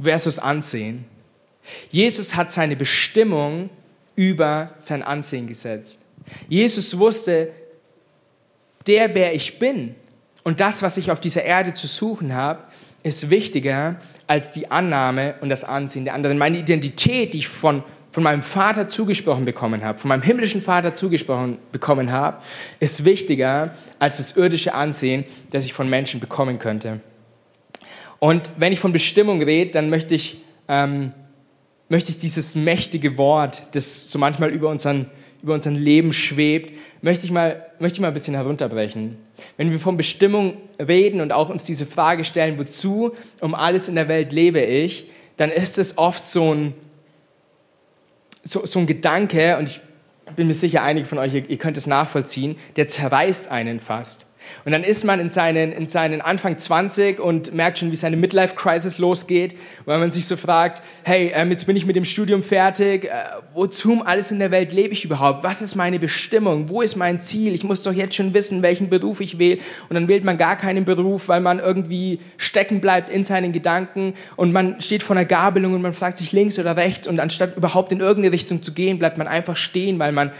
[0.00, 1.04] versus Ansehen.
[1.90, 3.70] Jesus hat seine Bestimmung
[4.16, 6.00] über sein Ansehen gesetzt.
[6.48, 7.52] Jesus wusste,
[8.86, 9.94] der, wer ich bin
[10.42, 12.64] und das, was ich auf dieser Erde zu suchen habe,
[13.02, 16.38] ist wichtiger als die Annahme und das Ansehen der anderen.
[16.38, 20.94] Meine Identität, die ich von von meinem Vater zugesprochen bekommen habe, von meinem himmlischen Vater
[20.94, 22.42] zugesprochen bekommen habe,
[22.78, 27.00] ist wichtiger als das irdische Ansehen, das ich von Menschen bekommen könnte.
[28.18, 30.36] Und wenn ich von Bestimmung rede, dann möchte ich,
[30.68, 31.12] ähm,
[31.88, 35.06] möchte ich dieses mächtige Wort, das so manchmal über unseren,
[35.42, 39.16] über unseren Leben schwebt, möchte ich, mal, möchte ich mal ein bisschen herunterbrechen.
[39.56, 43.94] Wenn wir von Bestimmung reden und auch uns diese Frage stellen, wozu um alles in
[43.94, 45.06] der Welt lebe ich,
[45.38, 46.74] dann ist es oft so ein
[48.42, 49.80] so, so ein Gedanke, und ich
[50.36, 54.26] bin mir sicher, einige von euch, ihr, ihr könnt es nachvollziehen, der zerreißt einen fast.
[54.64, 58.16] Und dann ist man in seinen, in seinen Anfang 20 und merkt schon, wie seine
[58.16, 62.42] Midlife-Crisis losgeht, weil man sich so fragt, hey, ähm, jetzt bin ich mit dem Studium
[62.42, 63.10] fertig, äh,
[63.54, 65.42] wozu um alles in der Welt lebe ich überhaupt?
[65.42, 66.68] Was ist meine Bestimmung?
[66.68, 67.54] Wo ist mein Ziel?
[67.54, 69.60] Ich muss doch jetzt schon wissen, welchen Beruf ich wähle.
[69.88, 74.14] Und dann wählt man gar keinen Beruf, weil man irgendwie stecken bleibt in seinen Gedanken
[74.36, 77.56] und man steht vor einer Gabelung und man fragt sich links oder rechts und anstatt
[77.56, 80.32] überhaupt in irgendeine Richtung zu gehen, bleibt man einfach stehen, weil man,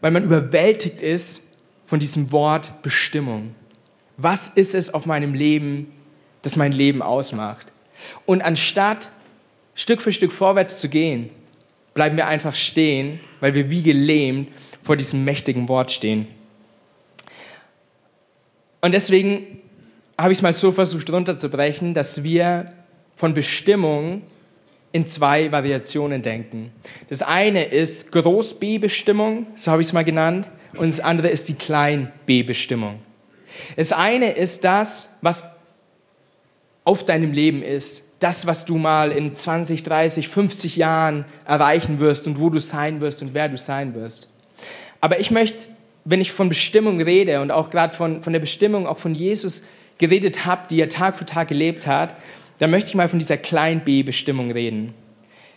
[0.00, 1.45] weil man überwältigt ist
[1.86, 3.54] von diesem Wort Bestimmung.
[4.16, 5.92] Was ist es auf meinem Leben,
[6.42, 7.66] das mein Leben ausmacht?
[8.24, 9.10] Und anstatt
[9.74, 11.30] Stück für Stück vorwärts zu gehen,
[11.94, 14.48] bleiben wir einfach stehen, weil wir wie gelähmt
[14.82, 16.28] vor diesem mächtigen Wort stehen.
[18.80, 19.60] Und deswegen
[20.18, 22.70] habe ich es mal so versucht runterzubrechen, dass wir
[23.16, 24.22] von Bestimmung
[24.92, 26.70] in zwei Variationen denken.
[27.08, 31.54] Das eine ist Groß-B-Bestimmung, so habe ich es mal genannt, und das andere ist die
[31.54, 33.00] Klein-B-Bestimmung.
[33.76, 35.44] Das eine ist das, was
[36.84, 38.02] auf deinem Leben ist.
[38.20, 43.00] Das, was du mal in 20, 30, 50 Jahren erreichen wirst und wo du sein
[43.00, 44.28] wirst und wer du sein wirst.
[45.00, 45.68] Aber ich möchte,
[46.04, 49.62] wenn ich von Bestimmung rede und auch gerade von, von der Bestimmung auch von Jesus
[49.98, 52.14] geredet habe, die er Tag für Tag gelebt hat,
[52.58, 54.94] dann möchte ich mal von dieser klein B-Bestimmung reden.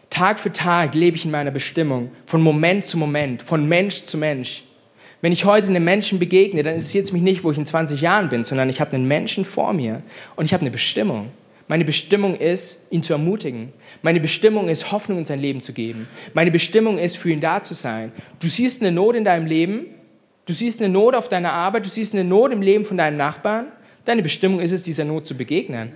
[0.10, 4.18] Tag für Tag lebe ich in meiner Bestimmung, von Moment zu Moment, von Mensch zu
[4.18, 4.64] Mensch.
[5.22, 8.00] Wenn ich heute einem Menschen begegne, dann interessiert es mich nicht, wo ich in 20
[8.00, 10.02] Jahren bin, sondern ich habe einen Menschen vor mir
[10.36, 11.30] und ich habe eine Bestimmung.
[11.68, 13.74] Meine Bestimmung ist, ihn zu ermutigen.
[14.02, 16.08] Meine Bestimmung ist, Hoffnung in sein Leben zu geben.
[16.34, 18.12] Meine Bestimmung ist, für ihn da zu sein.
[18.40, 19.86] Du siehst eine Not in deinem Leben,
[20.46, 23.18] du siehst eine Not auf deiner Arbeit, du siehst eine Not im Leben von deinen
[23.18, 23.68] Nachbarn.
[24.06, 25.92] Deine Bestimmung ist es, dieser Not zu begegnen.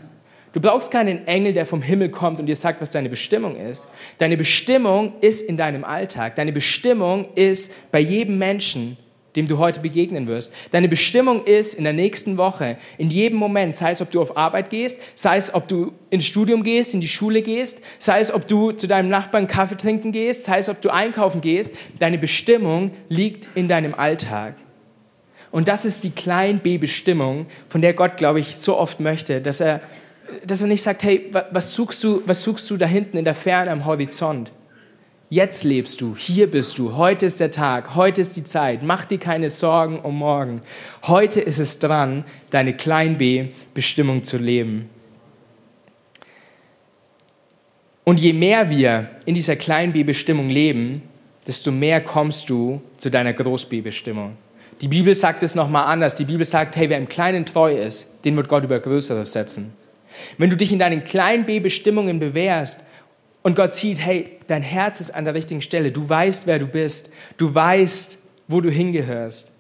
[0.51, 3.87] Du brauchst keinen Engel, der vom Himmel kommt und dir sagt, was deine Bestimmung ist.
[4.19, 6.35] Deine Bestimmung ist in deinem Alltag.
[6.35, 8.97] Deine Bestimmung ist bei jedem Menschen,
[9.35, 10.53] dem du heute begegnen wirst.
[10.71, 14.37] Deine Bestimmung ist in der nächsten Woche, in jedem Moment, sei es, ob du auf
[14.37, 18.33] Arbeit gehst, sei es, ob du ins Studium gehst, in die Schule gehst, sei es,
[18.33, 22.17] ob du zu deinem Nachbarn Kaffee trinken gehst, sei es, ob du einkaufen gehst, deine
[22.17, 24.55] Bestimmung liegt in deinem Alltag.
[25.51, 29.59] Und das ist die klein B-Bestimmung, von der Gott, glaube ich, so oft möchte, dass
[29.59, 29.81] er
[30.45, 33.35] dass er nicht sagt, hey, was suchst du, was suchst du da hinten in der
[33.35, 34.51] Ferne am Horizont?
[35.33, 39.03] Jetzt lebst du, hier bist du, heute ist der Tag, heute ist die Zeit, mach
[39.03, 40.61] dir keine Sorgen um morgen.
[41.07, 44.91] Heute ist es dran, deine Klein-B-Bestimmung zu leben.
[48.03, 51.01] Und je mehr wir in dieser Klein-B-Bestimmung leben,
[51.47, 54.37] desto mehr kommst du zu deiner Groß-B-Bestimmung.
[54.81, 56.13] Die Bibel sagt es nochmal anders.
[56.13, 59.73] Die Bibel sagt, hey, wer im Kleinen treu ist, den wird Gott über Größeres setzen.
[60.37, 62.83] Wenn du dich in deinen kleinen B-Bestimmungen bewährst
[63.43, 66.65] und Gott sieht, hey, dein Herz ist an der richtigen Stelle, du weißt, wer du
[66.65, 69.51] bist, du weißt, wo du hingehörst,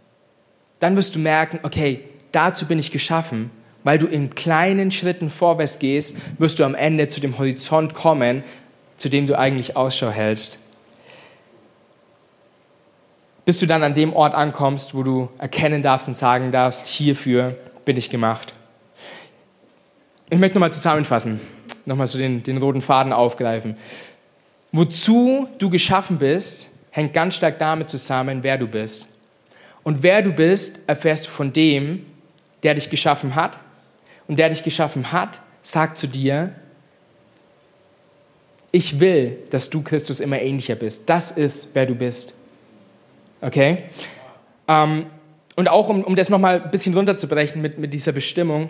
[0.79, 3.51] dann wirst du merken, okay, dazu bin ich geschaffen.
[3.85, 8.43] Weil du in kleinen Schritten vorwärts gehst, wirst du am Ende zu dem Horizont kommen,
[8.95, 10.59] zu dem du eigentlich Ausschau hältst.
[13.43, 17.57] Bis du dann an dem Ort ankommst, wo du erkennen darfst und sagen darfst, hierfür
[17.83, 18.53] bin ich gemacht.
[20.29, 21.41] Ich möchte nochmal zusammenfassen,
[21.85, 23.75] nochmal so den, den roten Faden aufgreifen.
[24.71, 29.07] Wozu du geschaffen bist, hängt ganz stark damit zusammen, wer du bist.
[29.83, 32.05] Und wer du bist, erfährst du von dem,
[32.63, 33.59] der dich geschaffen hat.
[34.27, 36.55] Und der dich geschaffen hat, sagt zu dir,
[38.71, 41.03] ich will, dass du Christus immer ähnlicher bist.
[41.07, 42.33] Das ist, wer du bist.
[43.41, 43.83] Okay?
[44.67, 45.05] Ähm,
[45.55, 48.69] und auch um, um das nochmal ein bisschen runterzubrechen mit, mit dieser Bestimmung,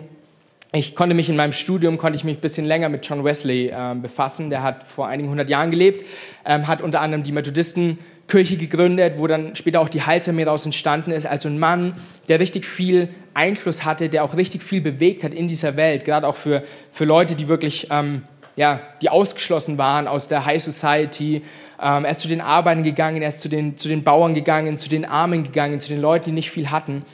[0.74, 3.68] ich konnte mich in meinem Studium, konnte ich mich ein bisschen länger mit John Wesley
[3.68, 4.50] äh, befassen.
[4.50, 6.04] Der hat vor einigen hundert Jahren gelebt,
[6.44, 11.12] ähm, hat unter anderem die Methodistenkirche gegründet, wo dann später auch die Heilsarmee daraus entstanden
[11.12, 11.26] ist.
[11.26, 11.94] Also ein Mann,
[12.28, 16.26] der richtig viel Einfluss hatte, der auch richtig viel bewegt hat in dieser Welt, gerade
[16.26, 18.22] auch für, für Leute, die wirklich, ähm,
[18.56, 21.42] ja, die ausgeschlossen waren aus der High Society.
[21.80, 24.78] Ähm, er ist zu den Arbeitern gegangen, er ist zu den, zu den Bauern gegangen,
[24.78, 27.04] zu den Armen gegangen, zu den Leuten, die nicht viel hatten.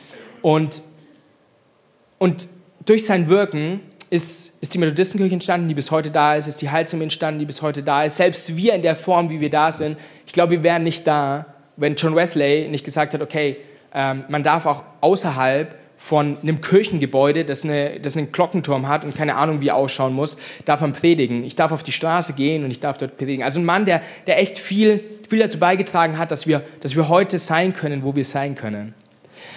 [0.41, 0.83] Und,
[2.19, 2.49] und
[2.91, 3.79] durch sein Wirken
[4.11, 7.47] ist, ist die Methodistenkirche entstanden, die bis heute da ist, ist die Heilsam entstanden, die
[7.47, 8.17] bis heute da ist.
[8.17, 11.47] Selbst wir in der Form, wie wir da sind, ich glaube, wir wären nicht da,
[11.77, 13.59] wenn John Wesley nicht gesagt hat, okay,
[13.95, 19.15] ähm, man darf auch außerhalb von einem Kirchengebäude, das, eine, das einen Glockenturm hat und
[19.15, 21.45] keine Ahnung, wie er ausschauen muss, darf man predigen.
[21.45, 23.45] Ich darf auf die Straße gehen und ich darf dort predigen.
[23.45, 27.09] Also ein Mann, der, der echt viel, viel dazu beigetragen hat, dass wir, dass wir
[27.09, 28.95] heute sein können, wo wir sein können.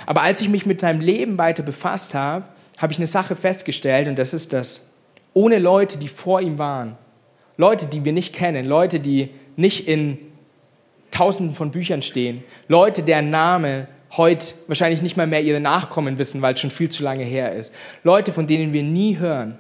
[0.06, 2.46] Aber als ich mich mit seinem Leben weiter befasst habe,
[2.84, 4.91] habe ich eine Sache festgestellt und das ist das.
[5.34, 6.98] Ohne Leute, die vor ihm waren,
[7.56, 10.17] Leute, die wir nicht kennen, Leute, die nicht in
[11.10, 16.41] Tausenden von Büchern stehen, Leute, deren Name heute wahrscheinlich nicht mal mehr ihre Nachkommen wissen,
[16.41, 17.74] weil es schon viel zu lange her ist.
[18.04, 19.58] Leute, von denen wir nie hören.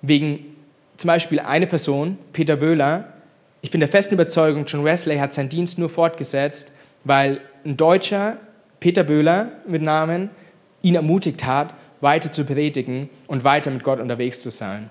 [0.00, 0.56] Wegen
[0.96, 3.12] zum Beispiel eine Person, Peter Böhler.
[3.60, 6.72] Ich bin der festen Überzeugung, John Wesley hat seinen Dienst nur fortgesetzt,
[7.04, 8.38] weil ein Deutscher,
[8.80, 10.30] Peter Böhler mit Namen,
[10.80, 11.74] ihn ermutigt hat
[12.06, 14.88] weiter zu predigen und weiter mit Gott unterwegs zu sein.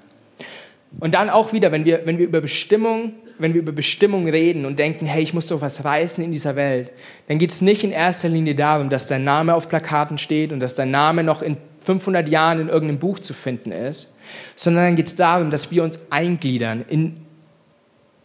[0.99, 4.65] Und dann auch wieder, wenn wir, wenn wir über Bestimmung, wenn wir über Bestimmung reden
[4.65, 6.92] und denken, hey, ich muss doch was reißen in dieser Welt,
[7.29, 10.60] dann geht es nicht in erster Linie darum, dass dein Name auf Plakaten steht und
[10.60, 14.13] dass dein Name noch in 500 Jahren in irgendeinem Buch zu finden ist,
[14.56, 17.15] sondern dann geht es darum, dass wir uns eingliedern in,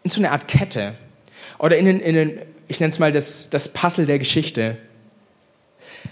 [0.02, 0.94] in so eine Art Kette
[1.58, 4.78] oder in, in, in ich nenne es mal das, das Puzzle der Geschichte.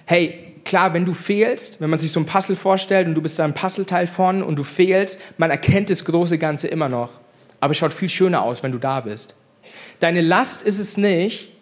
[0.07, 3.39] Hey, klar, wenn du fehlst, wenn man sich so ein Puzzle vorstellt und du bist
[3.39, 7.19] da ein Puzzleteil von und du fehlst, man erkennt das große Ganze immer noch.
[7.59, 9.35] Aber es schaut viel schöner aus, wenn du da bist.
[9.99, 11.53] Deine Last ist es nicht,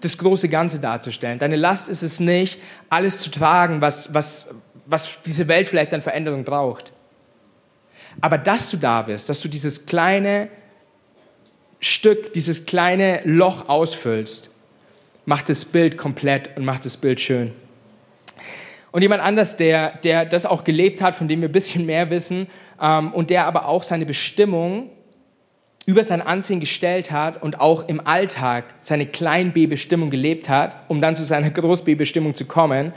[0.00, 1.38] das große Ganze darzustellen.
[1.38, 4.50] Deine Last ist es nicht, alles zu tragen, was, was,
[4.86, 6.92] was diese Welt vielleicht an Veränderung braucht.
[8.20, 10.48] Aber dass du da bist, dass du dieses kleine
[11.78, 14.50] Stück, dieses kleine Loch ausfüllst,
[15.26, 17.52] macht das Bild komplett und macht das Bild schön.
[18.98, 22.10] Und jemand anders, der, der das auch gelebt hat, von dem wir ein bisschen mehr
[22.10, 22.48] wissen
[22.82, 24.90] ähm, und der aber auch seine Bestimmung
[25.86, 31.14] über sein Ansehen gestellt hat und auch im Alltag seine Klein-B-Bestimmung gelebt hat, um dann
[31.14, 32.92] zu seiner Groß-B-Bestimmung zu kommen.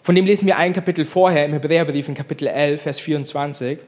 [0.00, 3.80] Von dem lesen wir ein Kapitel vorher im Hebräerbrief in Kapitel 11, Vers 24.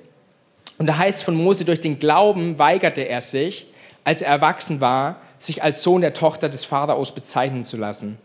[0.76, 3.66] Und da heißt von Mose, durch den Glauben weigerte er sich,
[4.04, 8.18] als er erwachsen war, sich als Sohn der Tochter des Pharaos bezeichnen zu lassen.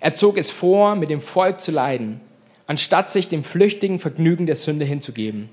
[0.00, 2.20] Er zog es vor, mit dem Volk zu leiden,
[2.66, 5.48] anstatt sich dem flüchtigen Vergnügen der Sünde hinzugeben.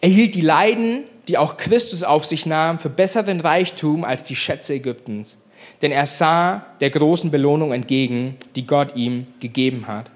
[0.00, 4.36] Er hielt die Leiden, die auch Christus auf sich nahm, für besseren Reichtum als die
[4.36, 5.38] Schätze Ägyptens.
[5.82, 10.10] Denn er sah der großen Belohnung entgegen, die Gott ihm gegeben hat.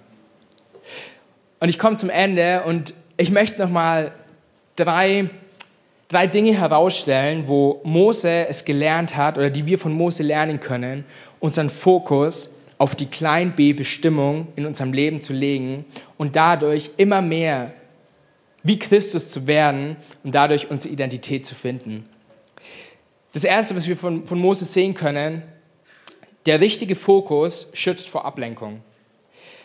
[1.60, 4.12] Und ich komme zum Ende und ich möchte nochmal
[4.76, 5.30] drei,
[6.08, 11.04] drei Dinge herausstellen, wo Mose es gelernt hat oder die wir von Mose lernen können,
[11.38, 12.50] unseren Fokus
[12.82, 15.84] auf die Klein-B-Bestimmung in unserem Leben zu legen
[16.18, 17.74] und dadurch immer mehr
[18.64, 22.02] wie Christus zu werden und dadurch unsere Identität zu finden.
[23.30, 25.42] Das Erste, was wir von, von Moses sehen können,
[26.44, 28.80] der richtige Fokus schützt vor Ablenkung.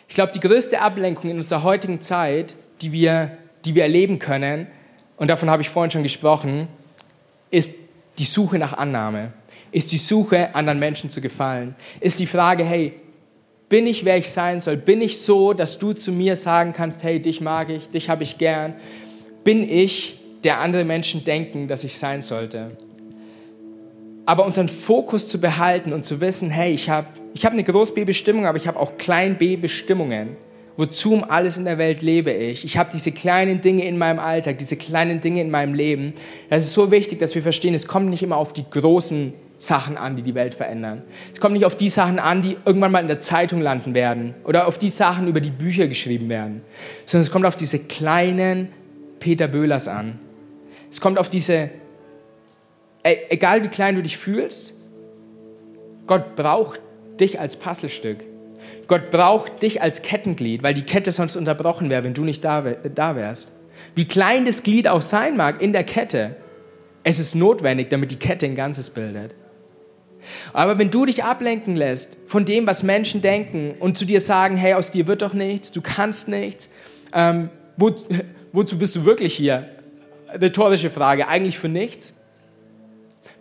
[0.08, 4.68] Ich glaube, die größte Ablenkung in unserer heutigen Zeit, die wir, die wir erleben können,
[5.16, 6.68] und davon habe ich vorhin schon gesprochen,
[7.50, 7.74] ist
[8.20, 9.34] die Suche nach Annahme,
[9.72, 12.94] ist die Suche, anderen Menschen zu gefallen, ist die Frage, hey,
[13.70, 14.78] bin ich, wer ich sein soll?
[14.78, 18.24] Bin ich so, dass du zu mir sagen kannst, hey, dich mag ich, dich habe
[18.24, 18.76] ich gern?
[19.44, 22.78] Bin ich, der andere Menschen denken, dass ich sein sollte?
[24.26, 28.46] Aber unseren Fokus zu behalten und zu wissen, hey, ich habe ich hab eine Groß-B-Bestimmung,
[28.46, 30.36] aber ich habe auch Klein-B-Bestimmungen.
[30.76, 32.64] Wozu um alles in der Welt lebe ich?
[32.64, 36.14] Ich habe diese kleinen Dinge in meinem Alltag, diese kleinen Dinge in meinem Leben.
[36.50, 39.98] Es ist so wichtig, dass wir verstehen, es kommt nicht immer auf die großen Sachen
[39.98, 41.04] an, die die Welt verändern.
[41.34, 44.36] Es kommt nicht auf die Sachen an, die irgendwann mal in der Zeitung landen werden
[44.44, 46.62] oder auf die Sachen, über die Bücher geschrieben werden,
[47.06, 48.70] sondern es kommt auf diese kleinen
[49.20, 50.20] Peter Böhlers an.
[50.92, 51.72] Es kommt auf diese,
[53.04, 54.74] egal wie klein du dich fühlst,
[56.06, 56.80] Gott braucht
[57.20, 58.24] dich als Puzzlestück.
[58.88, 62.62] Gott braucht dich als Kettenglied, weil die Kette sonst unterbrochen wäre, wenn du nicht da,
[62.62, 63.52] da wärst.
[63.96, 66.36] Wie klein das Glied auch sein mag in der Kette,
[67.04, 69.34] es ist notwendig, damit die Kette ein Ganzes bildet.
[70.54, 74.56] Aber wenn du dich ablenken lässt von dem, was Menschen denken und zu dir sagen,
[74.56, 76.70] hey, aus dir wird doch nichts, du kannst nichts,
[77.14, 77.96] ähm, wo,
[78.52, 79.70] wozu bist du wirklich hier?
[80.34, 82.14] Rhetorische Frage, eigentlich für nichts.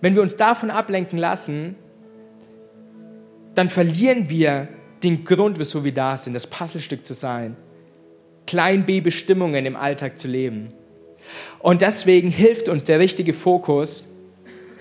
[0.01, 1.74] Wenn wir uns davon ablenken lassen,
[3.55, 4.68] dann verlieren wir
[5.03, 7.57] den Grund, wieso wir da sind, das Puzzlestück zu sein,
[8.47, 10.72] klein B-Bestimmungen im Alltag zu leben.
[11.59, 14.07] Und deswegen hilft uns der richtige Fokus,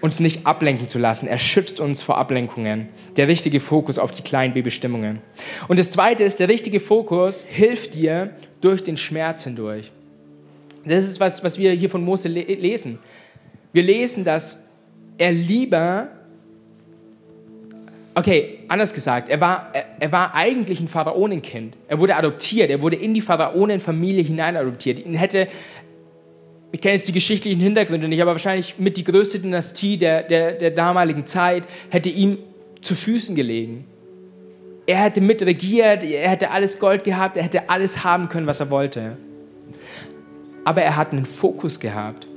[0.05, 1.27] uns nicht ablenken zu lassen.
[1.27, 2.87] Er schützt uns vor Ablenkungen.
[3.17, 5.19] Der richtige Fokus auf die kleinen B-Bestimmungen.
[5.67, 8.29] Und das Zweite ist, der richtige Fokus hilft dir
[8.61, 9.91] durch den Schmerz hindurch.
[10.85, 12.99] Das ist was, was wir hier von Mose lesen.
[13.73, 14.63] Wir lesen, dass
[15.17, 16.09] er lieber,
[18.13, 21.77] okay, anders gesagt, er war, er, er war eigentlich ein Pharaonenkind.
[21.87, 24.99] Er wurde adoptiert, er wurde in die Pharaonenfamilie hinein adoptiert.
[24.99, 25.47] Ihn hätte
[26.75, 30.51] ich kenne jetzt die geschichtlichen Hintergründe nicht, aber wahrscheinlich mit die größte Dynastie der, der,
[30.51, 32.37] der damaligen Zeit hätte ihm
[32.81, 33.85] zu Füßen gelegen.
[34.85, 38.71] Er hätte mitregiert, er hätte alles Gold gehabt, er hätte alles haben können, was er
[38.71, 39.15] wollte.
[40.65, 42.27] Aber er hat einen Fokus gehabt.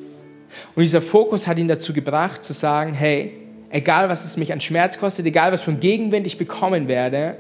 [0.77, 3.33] Und dieser Fokus hat ihn dazu gebracht, zu sagen, hey,
[3.71, 7.39] egal was es mich an Schmerz kostet, egal was für einen Gegenwind ich bekommen werde,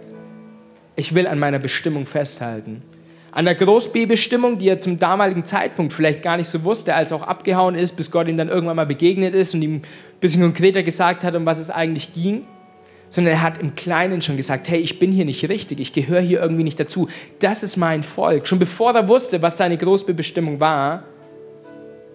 [0.97, 2.83] ich will an meiner Bestimmung festhalten
[3.39, 7.22] an der Groß-B-Bestimmung, die er zum damaligen Zeitpunkt vielleicht gar nicht so wusste, als auch
[7.22, 9.82] abgehauen ist, bis Gott ihm dann irgendwann mal begegnet ist und ihm ein
[10.18, 12.49] bisschen konkreter gesagt hat, um was es eigentlich ging.
[13.09, 16.20] Sondern er hat im Kleinen schon gesagt, hey, ich bin hier nicht richtig, ich gehöre
[16.20, 17.09] hier irgendwie nicht dazu.
[17.39, 18.49] Das ist mein Volk.
[18.49, 21.05] Schon bevor er wusste, was seine Groß-B-Bestimmung war,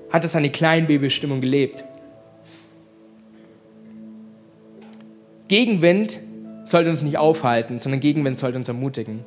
[0.10, 1.86] hat er seine Klein-B-Bestimmung gelebt.
[5.48, 6.20] Gegenwind
[6.66, 9.24] sollte uns nicht aufhalten, sondern Gegenwind sollte uns ermutigen.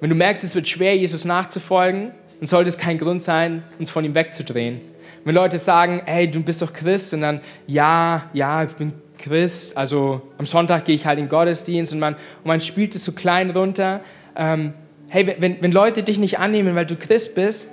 [0.00, 3.90] Wenn du merkst, es wird schwer, Jesus nachzufolgen, dann sollte es kein Grund sein, uns
[3.90, 4.80] von ihm wegzudrehen.
[5.24, 9.76] Wenn Leute sagen, hey, du bist doch Christ, und dann, ja, ja, ich bin Christ,
[9.76, 13.04] also am Sonntag gehe ich halt in den Gottesdienst und man, und man spielt es
[13.04, 14.00] so klein runter.
[14.36, 14.72] Ähm,
[15.10, 17.68] hey, wenn, wenn Leute dich nicht annehmen, weil du Christ bist,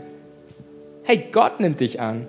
[1.03, 2.27] hey, Gott nimmt dich an.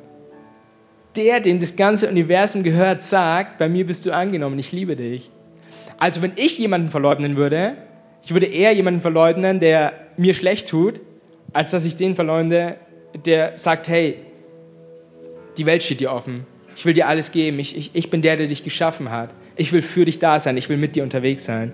[1.16, 5.30] Der, dem das ganze Universum gehört, sagt, bei mir bist du angenommen, ich liebe dich.
[5.96, 7.76] Also wenn ich jemanden verleugnen würde,
[8.26, 11.00] ich würde eher jemanden verleugnen, der mir schlecht tut,
[11.52, 12.74] als dass ich den verleugne,
[13.24, 14.16] der sagt, hey,
[15.56, 16.44] die Welt steht dir offen.
[16.74, 17.60] Ich will dir alles geben.
[17.60, 19.30] Ich, ich, ich bin der, der dich geschaffen hat.
[19.54, 20.56] Ich will für dich da sein.
[20.56, 21.72] Ich will mit dir unterwegs sein.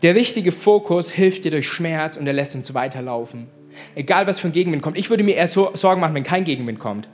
[0.00, 3.46] Der richtige Fokus hilft dir durch Schmerz und er lässt uns weiterlaufen.
[3.94, 4.96] Egal, was für ein Gegenwind kommt.
[4.96, 7.10] Ich würde mir eher so Sorgen machen, wenn kein Gegenwind kommt.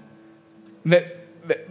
[0.84, 1.02] Wenn,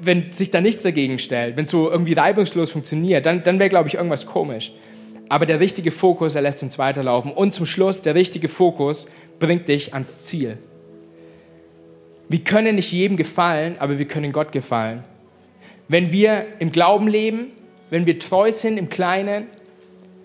[0.01, 3.69] wenn sich da nichts dagegen stellt, wenn es so irgendwie reibungslos funktioniert, dann, dann wäre,
[3.69, 4.73] glaube ich, irgendwas komisch.
[5.29, 7.31] Aber der richtige Fokus, er lässt uns weiterlaufen.
[7.31, 9.07] Und zum Schluss, der richtige Fokus
[9.39, 10.57] bringt dich ans Ziel.
[12.29, 15.03] Wir können nicht jedem gefallen, aber wir können Gott gefallen.
[15.87, 17.51] Wenn wir im Glauben leben,
[17.89, 19.47] wenn wir treu sind im Kleinen,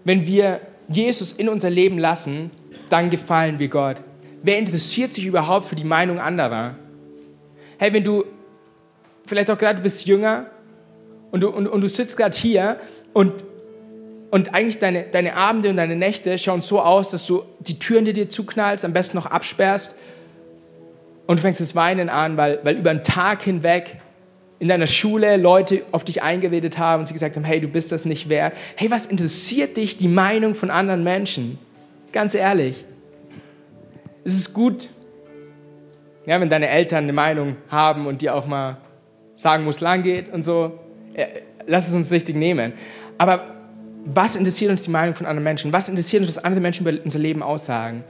[0.05, 2.51] wenn wir Jesus in unser Leben lassen,
[2.89, 3.97] dann gefallen wir Gott.
[4.43, 6.77] Wer interessiert sich überhaupt für die Meinung anderer?
[7.79, 8.25] Hey, wenn du
[9.27, 10.47] vielleicht auch gerade bist jünger
[11.31, 12.79] und du, und, und du sitzt gerade hier
[13.13, 13.45] und,
[14.31, 18.05] und eigentlich deine, deine Abende und deine Nächte schauen so aus, dass du die Türen,
[18.05, 19.97] die dir zuknallst, am besten noch absperrst
[21.27, 23.99] und du fängst das Weinen an, weil, weil über einen Tag hinweg
[24.59, 27.93] in deiner Schule Leute auf dich eingeredet haben und sie gesagt haben, hey, du bist
[27.93, 28.57] das nicht wert.
[28.77, 31.59] Hey, was interessiert dich die Meinung von anderen Menschen?
[32.13, 32.85] Ganz ehrlich.
[34.23, 34.89] Es ist gut,
[36.27, 38.77] ja, wenn deine Eltern eine Meinung haben und dir auch mal
[39.35, 40.79] sagen, wo es lang geht und so.
[41.67, 42.75] Lass es uns richtig nehmen.
[43.17, 43.60] Aber
[44.05, 45.73] was interessiert uns die Meinung von anderen Menschen?
[45.73, 48.03] Was interessiert uns, was andere Menschen über unser Leben aussagen?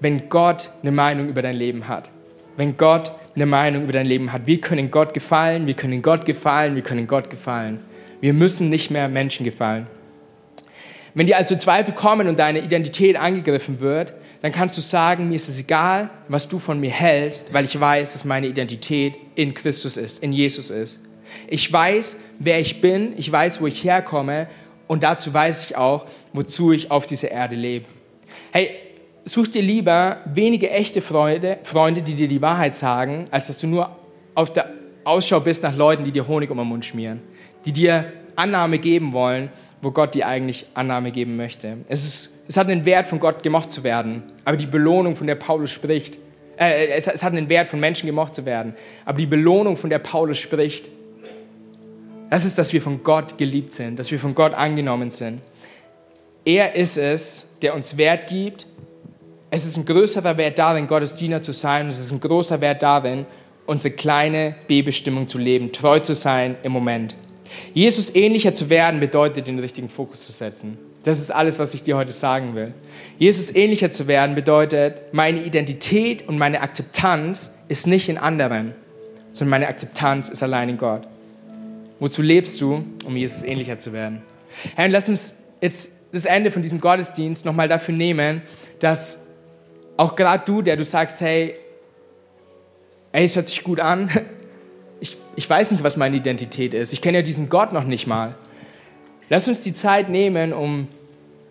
[0.00, 2.10] Wenn Gott eine Meinung über dein Leben hat
[2.58, 4.46] wenn Gott eine Meinung über dein Leben hat.
[4.46, 7.80] Wir können Gott gefallen, wir können Gott gefallen, wir können Gott gefallen.
[8.20, 9.86] Wir müssen nicht mehr Menschen gefallen.
[11.14, 15.36] Wenn dir also Zweifel kommen und deine Identität angegriffen wird, dann kannst du sagen, mir
[15.36, 19.54] ist es egal, was du von mir hältst, weil ich weiß, dass meine Identität in
[19.54, 20.98] Christus ist, in Jesus ist.
[21.46, 24.48] Ich weiß, wer ich bin, ich weiß, wo ich herkomme
[24.88, 27.86] und dazu weiß ich auch, wozu ich auf dieser Erde lebe.
[28.50, 28.70] Hey,
[29.24, 33.66] such dir lieber wenige echte Freunde, Freunde, die dir die Wahrheit sagen, als dass du
[33.66, 33.96] nur
[34.34, 34.70] auf der
[35.04, 37.20] Ausschau bist nach Leuten, die dir Honig um den Mund schmieren,
[37.64, 39.50] die dir Annahme geben wollen,
[39.82, 41.78] wo Gott dir eigentlich Annahme geben möchte.
[41.88, 45.26] Es, ist, es hat einen Wert, von Gott gemocht zu werden, aber die Belohnung, von
[45.26, 46.18] der Paulus spricht,
[46.56, 48.74] äh, es, es hat einen Wert, von Menschen gemocht zu werden,
[49.04, 50.90] aber die Belohnung, von der Paulus spricht,
[52.30, 55.40] das ist, dass wir von Gott geliebt sind, dass wir von Gott angenommen sind.
[56.44, 58.66] Er ist es, der uns Wert gibt
[59.50, 61.86] es ist ein größerer Wert darin, Gottes Diener zu sein.
[61.86, 63.24] Und es ist ein großer Wert darin,
[63.66, 67.14] unsere kleine B-Bestimmung zu leben, treu zu sein im Moment.
[67.72, 70.76] Jesus ähnlicher zu werden bedeutet, den richtigen Fokus zu setzen.
[71.02, 72.74] Das ist alles, was ich dir heute sagen will.
[73.18, 78.74] Jesus ähnlicher zu werden bedeutet, meine Identität und meine Akzeptanz ist nicht in anderen,
[79.32, 81.06] sondern meine Akzeptanz ist allein in Gott.
[82.00, 84.22] Wozu lebst du, um Jesus ähnlicher zu werden?
[84.76, 88.42] Herr, und lass uns jetzt das Ende von diesem Gottesdienst nochmal dafür nehmen,
[88.78, 89.26] dass
[89.96, 91.54] auch gerade du, der du sagst, hey,
[93.12, 94.10] ey, es hört sich gut an.
[95.00, 96.92] Ich, ich weiß nicht, was meine Identität ist.
[96.92, 98.34] Ich kenne ja diesen Gott noch nicht mal.
[99.28, 100.88] Lass uns die Zeit nehmen, um,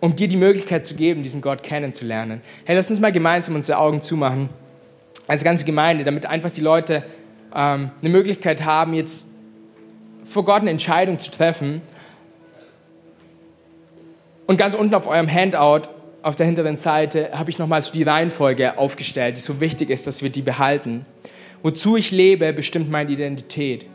[0.01, 2.41] um dir die Möglichkeit zu geben, diesen Gott kennenzulernen.
[2.65, 4.49] Hey, lass uns mal gemeinsam unsere Augen zumachen,
[5.27, 7.03] als ganze Gemeinde, damit einfach die Leute
[7.55, 9.27] ähm, eine Möglichkeit haben, jetzt
[10.27, 11.81] vor Gott eine Entscheidung zu treffen.
[14.45, 15.89] Und ganz unten auf eurem Handout
[16.21, 20.07] auf der hinteren Seite habe ich nochmal so die Reihenfolge aufgestellt, die so wichtig ist,
[20.07, 21.05] dass wir die behalten.
[21.63, 23.85] Wozu ich lebe, bestimmt meine Identität.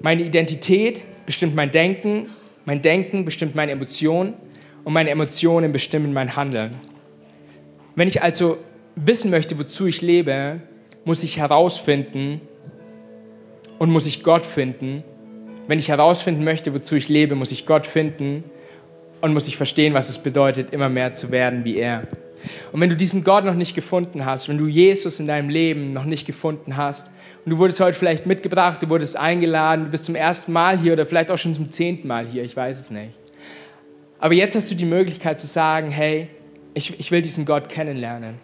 [0.00, 2.28] Meine Identität bestimmt mein Denken,
[2.64, 4.34] mein Denken bestimmt meine Emotionen
[4.84, 6.74] und meine Emotionen bestimmen mein Handeln.
[7.94, 8.58] Wenn ich also
[8.96, 10.60] wissen möchte, wozu ich lebe,
[11.04, 12.40] muss ich herausfinden
[13.78, 15.02] und muss ich Gott finden.
[15.68, 18.44] Wenn ich herausfinden möchte, wozu ich lebe, muss ich Gott finden
[19.20, 22.02] und muss ich verstehen, was es bedeutet, immer mehr zu werden wie er.
[22.72, 25.92] Und wenn du diesen Gott noch nicht gefunden hast, wenn du Jesus in deinem Leben
[25.92, 27.08] noch nicht gefunden hast
[27.44, 30.94] und du wurdest heute vielleicht mitgebracht, du wurdest eingeladen, du bist zum ersten Mal hier
[30.94, 33.12] oder vielleicht auch schon zum zehnten Mal hier, ich weiß es nicht.
[34.18, 36.28] Aber jetzt hast du die Möglichkeit zu sagen, hey,
[36.74, 38.36] ich, ich will diesen Gott kennenlernen.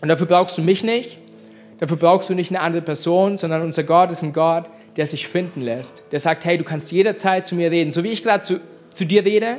[0.00, 1.18] Und dafür brauchst du mich nicht,
[1.80, 5.28] dafür brauchst du nicht eine andere Person, sondern unser Gott ist ein Gott, der sich
[5.28, 6.02] finden lässt.
[6.12, 8.60] Der sagt, hey, du kannst jederzeit zu mir reden, so wie ich gerade zu,
[8.92, 9.56] zu dir rede,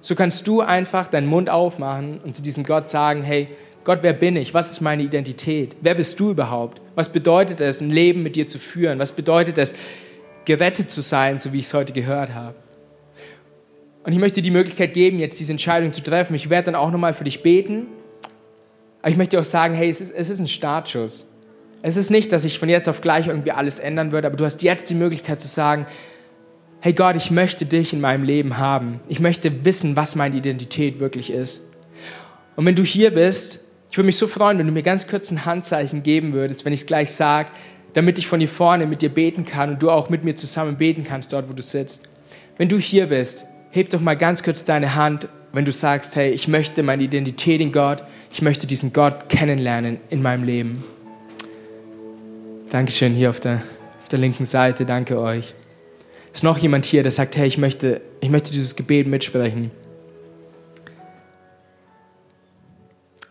[0.00, 3.48] so kannst du einfach deinen Mund aufmachen und zu diesem Gott sagen, hey,
[3.84, 4.54] Gott, wer bin ich?
[4.54, 5.76] Was ist meine Identität?
[5.80, 6.80] Wer bist du überhaupt?
[6.94, 8.98] Was bedeutet es, ein Leben mit dir zu führen?
[8.98, 9.74] Was bedeutet es,
[10.44, 12.54] gerettet zu sein, so wie ich es heute gehört habe?
[14.04, 16.34] Und ich möchte dir die Möglichkeit geben, jetzt diese Entscheidung zu treffen.
[16.34, 17.86] Ich werde dann auch nochmal für dich beten.
[19.02, 21.28] Aber ich möchte dir auch sagen, hey, es ist, es ist ein Startschuss.
[21.82, 24.44] Es ist nicht, dass ich von jetzt auf gleich irgendwie alles ändern würde, aber du
[24.44, 25.84] hast jetzt die Möglichkeit zu sagen,
[26.80, 29.00] hey Gott, ich möchte dich in meinem Leben haben.
[29.08, 31.72] Ich möchte wissen, was meine Identität wirklich ist.
[32.54, 33.60] Und wenn du hier bist,
[33.90, 36.72] ich würde mich so freuen, wenn du mir ganz kurz ein Handzeichen geben würdest, wenn
[36.72, 37.50] ich es gleich sage,
[37.94, 40.76] damit ich von hier vorne mit dir beten kann und du auch mit mir zusammen
[40.76, 42.08] beten kannst, dort wo du sitzt.
[42.58, 46.30] Wenn du hier bist, heb doch mal ganz kurz deine Hand, wenn du sagst, hey,
[46.30, 50.84] ich möchte meine Identität in Gott, ich möchte diesen Gott kennenlernen in meinem Leben.
[52.72, 53.60] Dankeschön hier auf der,
[54.00, 55.52] auf der linken Seite, danke euch.
[56.32, 59.70] Ist noch jemand hier, der sagt, hey, ich möchte, ich möchte dieses Gebet mitsprechen.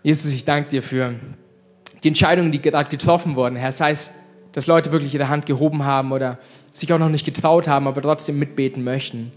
[0.04, 1.16] Jesus, ich danke dir für
[2.04, 3.72] die Entscheidungen, die gerade getroffen wurden, Herr.
[3.72, 4.12] Sei es,
[4.52, 6.38] dass Leute wirklich ihre Hand gehoben haben oder
[6.72, 9.32] sich auch noch nicht getraut haben, aber trotzdem mitbeten möchten.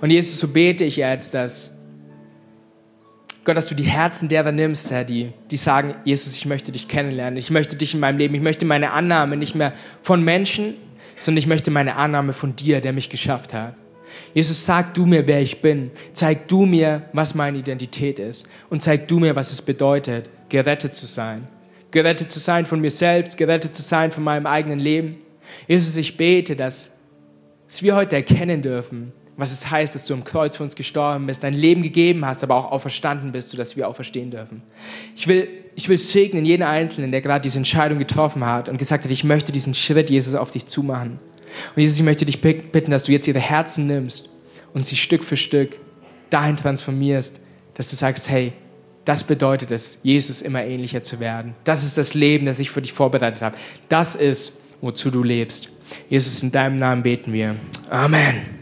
[0.00, 1.77] Und Jesus, so bete ich jetzt, dass
[3.44, 6.88] Gott, dass du die Herzen derer nimmst, Herr, die, die sagen, Jesus, ich möchte dich
[6.88, 9.72] kennenlernen, ich möchte dich in meinem Leben, ich möchte meine Annahme nicht mehr
[10.02, 10.74] von Menschen,
[11.18, 13.74] sondern ich möchte meine Annahme von dir, der mich geschafft hat.
[14.34, 15.90] Jesus, sag du mir, wer ich bin.
[16.12, 18.48] Zeig du mir, was meine Identität ist.
[18.70, 21.46] Und zeig du mir, was es bedeutet, gerettet zu sein.
[21.90, 25.18] Gerettet zu sein von mir selbst, gerettet zu sein von meinem eigenen Leben.
[25.66, 26.98] Jesus, ich bete, dass,
[27.66, 31.26] dass wir heute erkennen dürfen, was es heißt, dass du am Kreuz für uns gestorben
[31.26, 34.62] bist, dein Leben gegeben hast, aber auch auferstanden bist, sodass wir auferstehen dürfen.
[35.14, 39.04] Ich will, ich will segnen jeden Einzelnen, der gerade diese Entscheidung getroffen hat und gesagt
[39.04, 41.20] hat, ich möchte diesen Schritt, Jesus, auf dich zumachen.
[41.74, 44.28] Und Jesus, ich möchte dich bitten, dass du jetzt ihre Herzen nimmst
[44.74, 45.78] und sie Stück für Stück
[46.30, 47.40] dahin transformierst,
[47.74, 48.52] dass du sagst, hey,
[49.04, 51.54] das bedeutet es, Jesus immer ähnlicher zu werden.
[51.62, 53.56] Das ist das Leben, das ich für dich vorbereitet habe.
[53.88, 55.70] Das ist, wozu du lebst.
[56.10, 57.54] Jesus, in deinem Namen beten wir.
[57.88, 58.57] Amen.